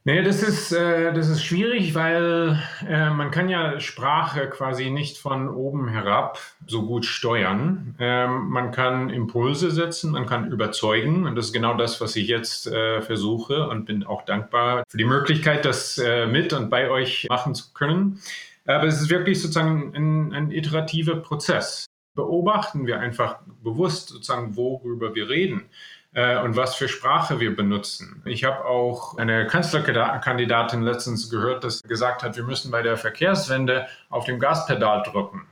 Nee, 0.05 0.23
das 0.23 0.43
ist, 0.43 0.73
äh, 0.73 1.13
das 1.13 1.29
ist 1.29 1.45
schwierig, 1.45 1.95
weil 1.95 2.59
äh, 2.89 3.11
man 3.11 3.31
kann 3.31 3.51
ja 3.51 3.79
Sprache 3.81 4.49
quasi 4.49 4.89
nicht 4.89 5.19
von 5.19 5.51
oben 5.51 5.89
herab 5.89 6.39
so 6.67 6.87
gut 6.87 7.05
steuern. 7.05 7.95
Ähm, 7.99 8.49
man 8.49 8.73
kann 8.73 9.11
Impulse 9.11 9.71
setzen, 9.71 10.13
man 10.13 10.25
kann 10.25 10.51
überzeugen 10.51 11.27
und 11.27 11.37
das 11.37 11.47
ist 11.47 11.53
genau 11.53 11.75
das, 11.75 12.01
was 12.01 12.17
ich 12.17 12.29
jetzt 12.29 12.67
äh, 12.67 13.03
versuche 13.03 13.69
und 13.69 13.85
bin 13.85 14.03
auch 14.03 14.25
dankbar 14.25 14.85
für 14.89 14.97
die 14.97 15.05
Möglichkeit, 15.05 15.67
das 15.67 15.99
äh, 15.99 16.25
mit 16.25 16.55
und 16.55 16.71
bei 16.71 16.89
euch 16.89 17.27
machen 17.29 17.55
zu 17.55 17.75
können. 17.75 18.23
Aber 18.65 18.85
es 18.85 19.03
ist 19.03 19.11
wirklich 19.11 19.43
sozusagen 19.43 19.95
ein, 19.95 20.33
ein 20.33 20.51
iterativer 20.51 21.17
Prozess. 21.17 21.85
Beobachten 22.15 22.87
wir 22.87 23.01
einfach 23.01 23.41
bewusst 23.63 24.09
sozusagen, 24.09 24.57
worüber 24.57 25.15
wir 25.15 25.29
reden 25.29 25.69
äh, 26.13 26.39
und 26.41 26.57
was 26.57 26.75
für 26.75 26.89
Sprache 26.89 27.41
wir 27.41 27.55
benutzen. 27.55 28.23
Ich 28.25 28.45
habe 28.45 28.65
auch 28.65 29.17
eine 29.19 29.47
Kanzlerkandidatin 29.47 30.83
letztens 30.83 31.31
gehört, 31.31 31.65
dass 31.65 31.83
gesagt 31.83 32.23
hat, 32.23 32.37
wir 32.37 32.45
müssen 32.45 32.71
bei 32.71 32.83
der 32.83 32.97
Verkehrswende 32.97 33.87
auf 34.09 34.25
dem 34.25 34.39
Gaspedal 34.39 35.03
drücken. 35.03 35.47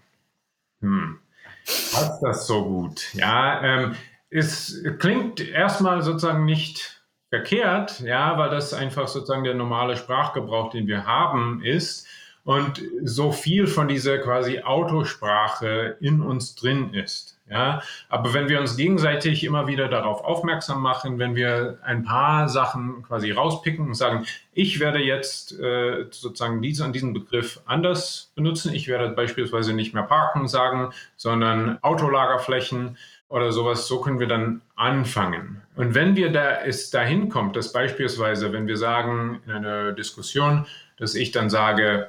Hm. 0.81 1.19
Passt 1.65 2.23
das 2.23 2.47
so 2.47 2.65
gut? 2.65 3.15
Ja, 3.15 3.63
ähm, 3.63 3.97
es 4.31 4.83
klingt 4.99 5.41
erstmal 5.41 6.03
sozusagen 6.03 6.45
nicht 6.45 7.03
verkehrt, 7.29 8.01
ja, 8.01 8.39
weil 8.39 8.51
das 8.51 8.73
einfach 8.73 9.09
sozusagen 9.09 9.45
der 9.45 9.55
normale 9.55 9.97
Sprachgebrauch, 9.97 10.71
den 10.71 10.87
wir 10.87 11.05
haben, 11.05 11.63
ist 11.63 12.07
und 12.49 12.81
so 13.05 13.31
viel 13.31 13.67
von 13.67 13.89
dieser 13.89 14.17
quasi 14.17 14.61
Autosprache 14.61 15.99
in 16.01 16.23
uns 16.23 16.55
drin 16.55 16.95
ist. 16.95 17.39
Ja, 17.51 17.83
aber 18.09 18.33
wenn 18.33 18.49
wir 18.49 18.59
uns 18.59 18.75
gegenseitig 18.75 19.45
immer 19.45 19.67
wieder 19.67 19.89
darauf 19.89 20.25
aufmerksam 20.25 20.81
machen, 20.81 21.19
wenn 21.19 21.35
wir 21.35 21.79
ein 21.83 22.05
paar 22.05 22.49
Sachen 22.49 23.03
quasi 23.03 23.33
rauspicken 23.33 23.89
und 23.89 23.95
sagen, 23.95 24.25
ich 24.55 24.81
werde 24.81 24.99
jetzt 24.99 25.61
äh, 25.61 26.07
sozusagen 26.11 26.63
diesen 26.63 26.95
diesen 26.95 27.13
Begriff 27.13 27.61
anders 27.67 28.33
benutzen, 28.35 28.73
ich 28.73 28.89
werde 28.89 29.11
beispielsweise 29.11 29.75
nicht 29.75 29.93
mehr 29.93 30.05
parken 30.05 30.49
sagen, 30.49 30.95
sondern 31.17 31.77
Autolagerflächen 31.83 32.97
oder 33.29 33.53
sowas, 33.53 33.87
so 33.87 34.01
können 34.01 34.21
wir 34.21 34.27
dann 34.27 34.63
anfangen. 34.75 35.61
Und 35.77 35.95
wenn 35.95 36.17
wir 36.17 36.33
da 36.33 36.63
es 36.63 36.89
dahin 36.89 37.29
kommt, 37.29 37.57
dass 37.57 37.73
beispielsweise, 37.75 38.55
wenn 38.55 38.67
wir 38.67 38.79
sagen 38.79 39.43
in 39.45 39.53
einer 39.53 39.93
Diskussion, 39.93 40.67
dass 40.99 41.15
ich 41.15 41.31
dann 41.31 41.49
sage 41.51 42.09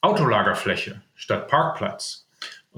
Autolagerfläche 0.00 1.02
statt 1.14 1.48
Parkplatz, 1.48 2.28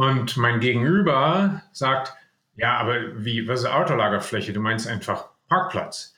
und 0.00 0.38
mein 0.38 0.60
Gegenüber 0.60 1.62
sagt, 1.72 2.14
ja, 2.56 2.78
aber 2.78 3.24
wie, 3.24 3.46
was 3.46 3.60
ist 3.60 3.66
Autolagerfläche? 3.66 4.54
Du 4.54 4.60
meinst 4.60 4.88
einfach 4.88 5.28
Parkplatz. 5.46 6.14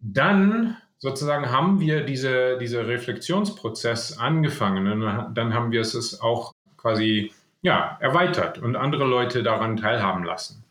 Dann 0.00 0.76
sozusagen 0.98 1.50
haben 1.50 1.80
wir 1.80 2.04
diese, 2.04 2.58
diese 2.58 2.86
Reflexionsprozess 2.86 4.18
angefangen 4.18 5.02
und 5.02 5.34
dann 5.34 5.54
haben 5.54 5.72
wir 5.72 5.80
es 5.80 6.20
auch 6.20 6.52
quasi 6.76 7.32
ja, 7.62 7.96
erweitert 8.00 8.58
und 8.58 8.76
andere 8.76 9.04
Leute 9.04 9.42
daran 9.42 9.78
teilhaben 9.78 10.24
lassen. 10.24 10.64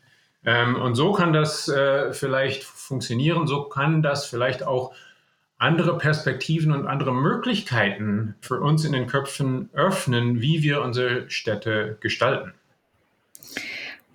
Ähm, 0.44 0.76
und 0.76 0.94
so 0.94 1.12
kann 1.12 1.32
das 1.32 1.68
äh, 1.68 2.12
vielleicht 2.12 2.62
funktionieren, 2.62 3.48
so 3.48 3.64
kann 3.64 4.02
das 4.02 4.26
vielleicht 4.26 4.62
auch 4.62 4.94
andere 5.58 5.96
Perspektiven 5.98 6.72
und 6.72 6.86
andere 6.86 7.14
Möglichkeiten 7.14 8.34
für 8.40 8.60
uns 8.60 8.84
in 8.84 8.92
den 8.92 9.06
Köpfen 9.06 9.70
öffnen, 9.72 10.40
wie 10.40 10.62
wir 10.62 10.82
unsere 10.82 11.30
Städte 11.30 11.96
gestalten. 12.00 12.52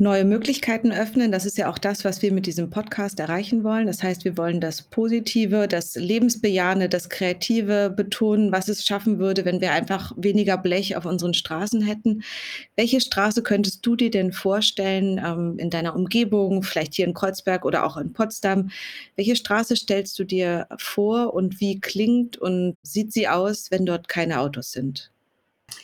Neue 0.01 0.25
Möglichkeiten 0.25 0.91
öffnen. 0.91 1.31
Das 1.31 1.45
ist 1.45 1.59
ja 1.59 1.69
auch 1.69 1.77
das, 1.77 2.03
was 2.03 2.23
wir 2.23 2.33
mit 2.33 2.47
diesem 2.47 2.71
Podcast 2.71 3.19
erreichen 3.19 3.63
wollen. 3.63 3.85
Das 3.85 4.01
heißt, 4.01 4.25
wir 4.25 4.35
wollen 4.35 4.59
das 4.59 4.81
Positive, 4.81 5.67
das 5.67 5.95
Lebensbejahende, 5.95 6.89
das 6.89 7.07
Kreative 7.07 7.93
betonen, 7.95 8.51
was 8.51 8.67
es 8.67 8.85
schaffen 8.85 9.19
würde, 9.19 9.45
wenn 9.45 9.61
wir 9.61 9.71
einfach 9.71 10.11
weniger 10.17 10.57
Blech 10.57 10.97
auf 10.97 11.05
unseren 11.05 11.35
Straßen 11.35 11.81
hätten. 11.81 12.23
Welche 12.75 12.99
Straße 12.99 13.43
könntest 13.43 13.85
du 13.85 13.95
dir 13.95 14.09
denn 14.09 14.33
vorstellen 14.33 15.21
ähm, 15.23 15.59
in 15.59 15.69
deiner 15.69 15.95
Umgebung, 15.95 16.63
vielleicht 16.63 16.95
hier 16.95 17.05
in 17.05 17.13
Kreuzberg 17.13 17.63
oder 17.63 17.85
auch 17.85 17.95
in 17.95 18.11
Potsdam? 18.11 18.71
Welche 19.15 19.35
Straße 19.35 19.75
stellst 19.75 20.17
du 20.17 20.23
dir 20.23 20.67
vor 20.77 21.35
und 21.35 21.59
wie 21.59 21.79
klingt 21.79 22.37
und 22.37 22.75
sieht 22.81 23.13
sie 23.13 23.27
aus, 23.27 23.69
wenn 23.69 23.85
dort 23.85 24.07
keine 24.07 24.39
Autos 24.39 24.71
sind? 24.71 25.11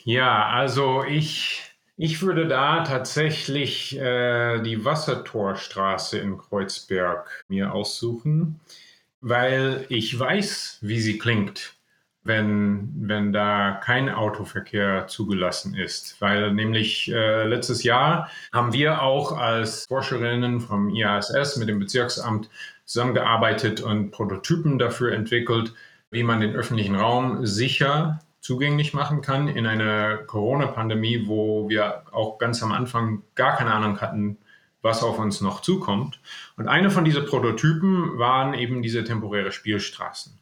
Ja, 0.04 0.48
also 0.48 1.04
ich 1.04 1.68
ich 1.98 2.22
würde 2.22 2.46
da 2.46 2.84
tatsächlich 2.84 3.98
äh, 3.98 4.60
die 4.60 4.84
Wassertorstraße 4.84 6.18
in 6.18 6.38
Kreuzberg 6.38 7.44
mir 7.48 7.74
aussuchen, 7.74 8.60
weil 9.20 9.84
ich 9.88 10.16
weiß, 10.16 10.78
wie 10.80 11.00
sie 11.00 11.18
klingt, 11.18 11.74
wenn, 12.22 12.92
wenn 12.94 13.32
da 13.32 13.80
kein 13.84 14.10
Autoverkehr 14.10 15.08
zugelassen 15.08 15.74
ist. 15.74 16.20
Weil 16.20 16.54
nämlich 16.54 17.10
äh, 17.10 17.44
letztes 17.48 17.82
Jahr 17.82 18.30
haben 18.52 18.72
wir 18.72 19.02
auch 19.02 19.32
als 19.32 19.86
Forscherinnen 19.86 20.60
vom 20.60 20.90
IASS 20.90 21.56
mit 21.56 21.68
dem 21.68 21.80
Bezirksamt 21.80 22.48
zusammengearbeitet 22.84 23.80
und 23.80 24.12
Prototypen 24.12 24.78
dafür 24.78 25.12
entwickelt, 25.12 25.74
wie 26.12 26.22
man 26.22 26.40
den 26.40 26.54
öffentlichen 26.54 26.94
Raum 26.94 27.44
sicher 27.44 28.20
zugänglich 28.48 28.94
machen 28.94 29.20
kann 29.20 29.46
in 29.46 29.66
einer 29.66 30.16
Corona-Pandemie, 30.16 31.24
wo 31.26 31.68
wir 31.68 32.04
auch 32.12 32.38
ganz 32.38 32.62
am 32.62 32.72
Anfang 32.72 33.22
gar 33.34 33.58
keine 33.58 33.74
Ahnung 33.74 34.00
hatten, 34.00 34.38
was 34.80 35.02
auf 35.02 35.18
uns 35.18 35.42
noch 35.42 35.60
zukommt. 35.60 36.18
Und 36.56 36.66
eine 36.66 36.88
von 36.88 37.04
diesen 37.04 37.26
Prototypen 37.26 38.18
waren 38.18 38.54
eben 38.54 38.80
diese 38.80 39.04
temporäre 39.04 39.52
Spielstraßen. 39.52 40.40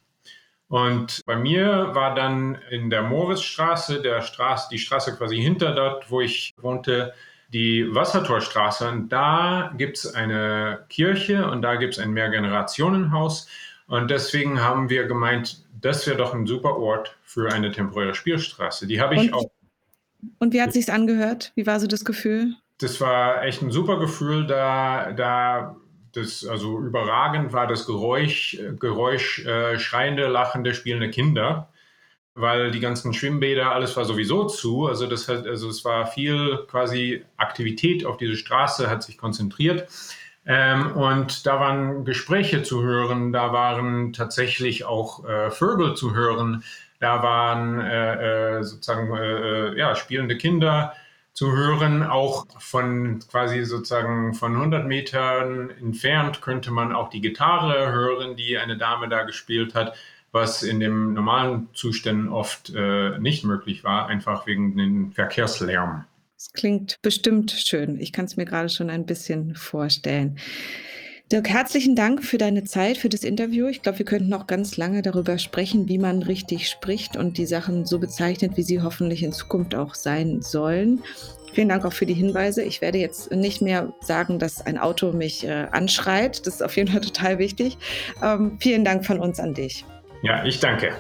Und 0.69 1.21
bei 1.27 1.35
mir 1.35 1.97
war 1.97 2.15
dann 2.15 2.55
in 2.71 2.91
der 2.91 3.03
Moritzstraße, 3.03 4.01
der 4.01 4.23
Straße, 4.23 4.69
die 4.71 4.79
Straße 4.79 5.17
quasi 5.17 5.43
hinter 5.43 5.75
dort, 5.75 6.09
wo 6.09 6.21
ich 6.21 6.55
wohnte, 6.59 7.13
die 7.49 7.93
Wassertorstraße. 7.93 8.89
Und 8.89 9.09
da 9.09 9.73
gibt 9.77 9.97
es 9.97 10.15
eine 10.15 10.85
Kirche 10.91 11.51
und 11.51 11.63
da 11.63 11.75
gibt 11.75 11.95
es 11.95 11.99
ein 11.99 12.13
Mehrgenerationenhaus. 12.13 13.49
Und 13.89 14.13
deswegen 14.13 14.61
haben 14.61 14.91
wir 14.91 15.07
gemeint, 15.07 15.66
das 15.87 16.07
wäre 16.07 16.17
doch 16.17 16.35
ein 16.35 16.47
super 16.47 16.77
Ort 16.77 17.17
für 17.23 17.53
eine 17.53 17.71
temporäre 17.71 18.15
Spielstraße. 18.15 18.87
Die 18.87 19.01
habe 19.01 19.15
ich 19.15 19.33
und, 19.33 19.35
auch. 19.35 19.51
Und 20.39 20.53
wie 20.53 20.61
hat 20.61 20.73
sich's 20.73 20.89
angehört? 20.89 21.53
Wie 21.55 21.67
war 21.67 21.79
so 21.79 21.87
das 21.87 22.05
Gefühl? 22.05 22.55
Das 22.79 23.01
war 23.01 23.45
echt 23.45 23.63
ein 23.63 23.71
super 23.71 23.99
Gefühl, 23.99 24.47
da, 24.47 25.13
da 25.13 25.77
das, 26.13 26.45
also 26.47 26.79
überragend 26.79 27.53
war 27.53 27.67
das 27.67 27.87
Geräusch, 27.87 28.59
Geräusch 28.81 29.45
äh, 29.47 29.79
schreiende, 29.79 30.27
lachende, 30.27 30.75
spielende 30.75 31.11
Kinder, 31.11 31.69
weil 32.35 32.71
die 32.71 32.81
ganzen 32.81 33.15
Schwimmbäder, 33.15 33.73
alles 33.73 33.97
war 33.97 34.05
sowieso 34.05 34.45
zu. 34.47 34.87
Also 34.87 35.07
das 35.07 35.29
hat, 35.29 35.47
also 35.47 35.69
es 35.69 35.85
war 35.85 36.07
viel 36.07 36.65
quasi 36.69 37.25
Aktivität 37.37 38.05
auf 38.05 38.17
diese 38.17 38.37
Straße, 38.37 38.91
hat 38.91 39.03
sich 39.03 39.17
konzentriert. 39.17 39.89
Ähm, 40.47 40.93
und 40.93 41.45
da 41.47 41.59
waren 41.59 42.05
Gespräche 42.05 42.63
zu 42.63 42.83
hören, 42.83 43.33
da 43.33 43.53
waren 43.53 44.13
tatsächlich 44.13 44.85
auch 44.85 45.25
äh, 45.25 45.51
Vögel 45.51 45.95
zu 45.95 46.15
hören, 46.15 46.63
da 47.01 47.23
waren 47.23 47.81
äh, 47.81 48.59
äh 48.59 48.63
sozusagen 48.63 49.15
äh, 49.15 49.71
äh, 49.73 49.79
ja, 49.79 49.97
spielende 49.97 50.37
Kinder 50.37 50.95
zu 51.33 51.53
hören. 51.53 52.03
Auch 52.05 52.47
von 52.59 53.19
quasi 53.31 53.65
sozusagen 53.65 54.35
von 54.35 54.55
100 54.55 54.87
Metern 54.87 55.71
entfernt 55.71 56.41
könnte 56.41 56.71
man 56.71 56.95
auch 56.95 57.11
die 57.11 57.21
Gitarre 57.21 57.93
hören, 57.93 58.37
die 58.37 58.57
eine 58.57 58.79
Dame 58.79 59.09
da 59.09 59.25
gespielt 59.25 59.75
hat, 59.75 59.97
was 60.33 60.63
in 60.63 60.81
den 60.81 61.13
normalen 61.13 61.69
Zuständen 61.75 62.29
oft 62.29 62.73
äh, 62.75 63.19
nicht 63.19 63.45
möglich 63.45 63.85
war, 63.85 64.07
einfach 64.07 64.47
wegen 64.47 64.77
den 64.77 65.13
Verkehrslärm. 65.13 66.05
Es 66.39 66.53
klingt 66.53 67.01
bestimmt 67.01 67.51
schön. 67.51 67.99
Ich 67.99 68.13
kann 68.13 68.27
es 68.27 68.37
mir 68.37 68.45
gerade 68.45 68.69
schon 68.69 68.91
ein 68.91 69.07
bisschen 69.07 69.55
vorstellen. 69.55 70.39
Dirk, 71.33 71.49
herzlichen 71.49 71.97
Dank 71.97 72.23
für 72.23 72.37
deine 72.37 72.63
Zeit, 72.65 72.99
für 72.99 73.09
das 73.09 73.25
Interview. 73.25 73.69
Ich 73.69 73.81
glaube, 73.81 73.99
wir 73.99 74.07
könnten 74.07 74.29
noch 74.29 74.47
ganz 74.47 74.77
lange 74.77 75.01
darüber 75.01 75.39
sprechen, 75.39 75.89
wie 75.89 75.99
man 75.99 76.23
richtig 76.23 76.69
spricht 76.69 77.17
und 77.17 77.39
die 77.39 77.47
Sachen 77.47 77.87
so 77.87 77.99
bezeichnet, 77.99 78.57
wie 78.57 78.63
sie 78.63 78.83
hoffentlich 78.83 79.23
in 79.23 79.33
Zukunft 79.33 79.75
auch 79.75 79.95
sein 79.95 80.43
sollen. 80.43 81.03
Vielen 81.55 81.71
Dank 81.71 81.87
auch 81.87 81.95
für 81.95 82.07
die 82.07 82.15
Hinweise. 82.15 82.63
Ich 82.63 82.83
werde 82.83 82.99
jetzt 82.99 83.33
nicht 83.33 83.63
mehr 83.63 83.95
sagen, 84.01 84.39
dass 84.39 84.65
ein 84.65 84.77
Auto 84.77 85.13
mich 85.13 85.43
äh, 85.45 85.67
anschreit. 85.73 86.47
Das 86.47 86.57
ist 86.57 86.63
auf 86.63 86.77
jeden 86.77 86.93
Fall 86.93 87.01
total 87.01 87.39
wichtig. 87.39 87.79
Ähm, 88.23 88.59
vielen 88.61 88.85
Dank 88.85 89.07
von 89.07 89.19
uns 89.21 89.41
an 89.41 89.55
dich. 89.55 89.87
Ja, 90.23 90.45
ich 90.45 90.61
danke. 90.61 90.93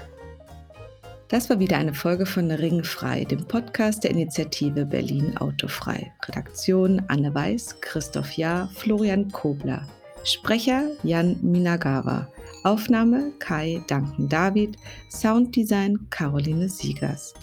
Das 1.29 1.51
war 1.51 1.59
wieder 1.59 1.77
eine 1.77 1.93
Folge 1.93 2.25
von 2.25 2.53
Ringfrei, 2.53 3.25
dem 3.25 3.45
Podcast 3.49 4.05
der 4.05 4.12
Initiative 4.12 4.87
Berlin 4.87 5.37
Autofrei. 5.39 6.12
Redaktion 6.25 7.03
Anne 7.09 7.35
Weiß, 7.35 7.81
Christoph 7.81 8.33
Jahr, 8.33 8.71
Florian 8.75 9.29
Kobler. 9.33 9.89
Sprecher 10.23 10.85
Jan 11.03 11.37
Minagawa. 11.43 12.29
Aufnahme 12.62 13.33
Kai 13.41 13.83
Duncan 13.89 14.29
David. 14.29 14.77
Sounddesign 15.11 15.99
Caroline 16.11 16.69
Siegers. 16.69 17.35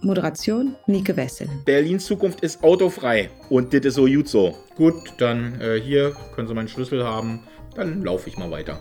Moderation 0.00 0.74
Nike 0.86 1.14
Wessel. 1.16 1.48
Berlins 1.66 2.06
Zukunft 2.06 2.40
ist 2.40 2.64
autofrei 2.64 3.28
und 3.50 3.74
das 3.74 3.84
ist 3.84 3.94
so 3.94 4.06
gut 4.06 4.28
so. 4.28 4.56
Gut, 4.74 4.94
dann 5.18 5.60
äh, 5.60 5.78
hier 5.78 6.16
können 6.34 6.48
Sie 6.48 6.54
meinen 6.54 6.68
Schlüssel 6.68 7.04
haben. 7.04 7.40
Dann 7.74 8.02
laufe 8.02 8.30
ich 8.30 8.38
mal 8.38 8.50
weiter. 8.50 8.80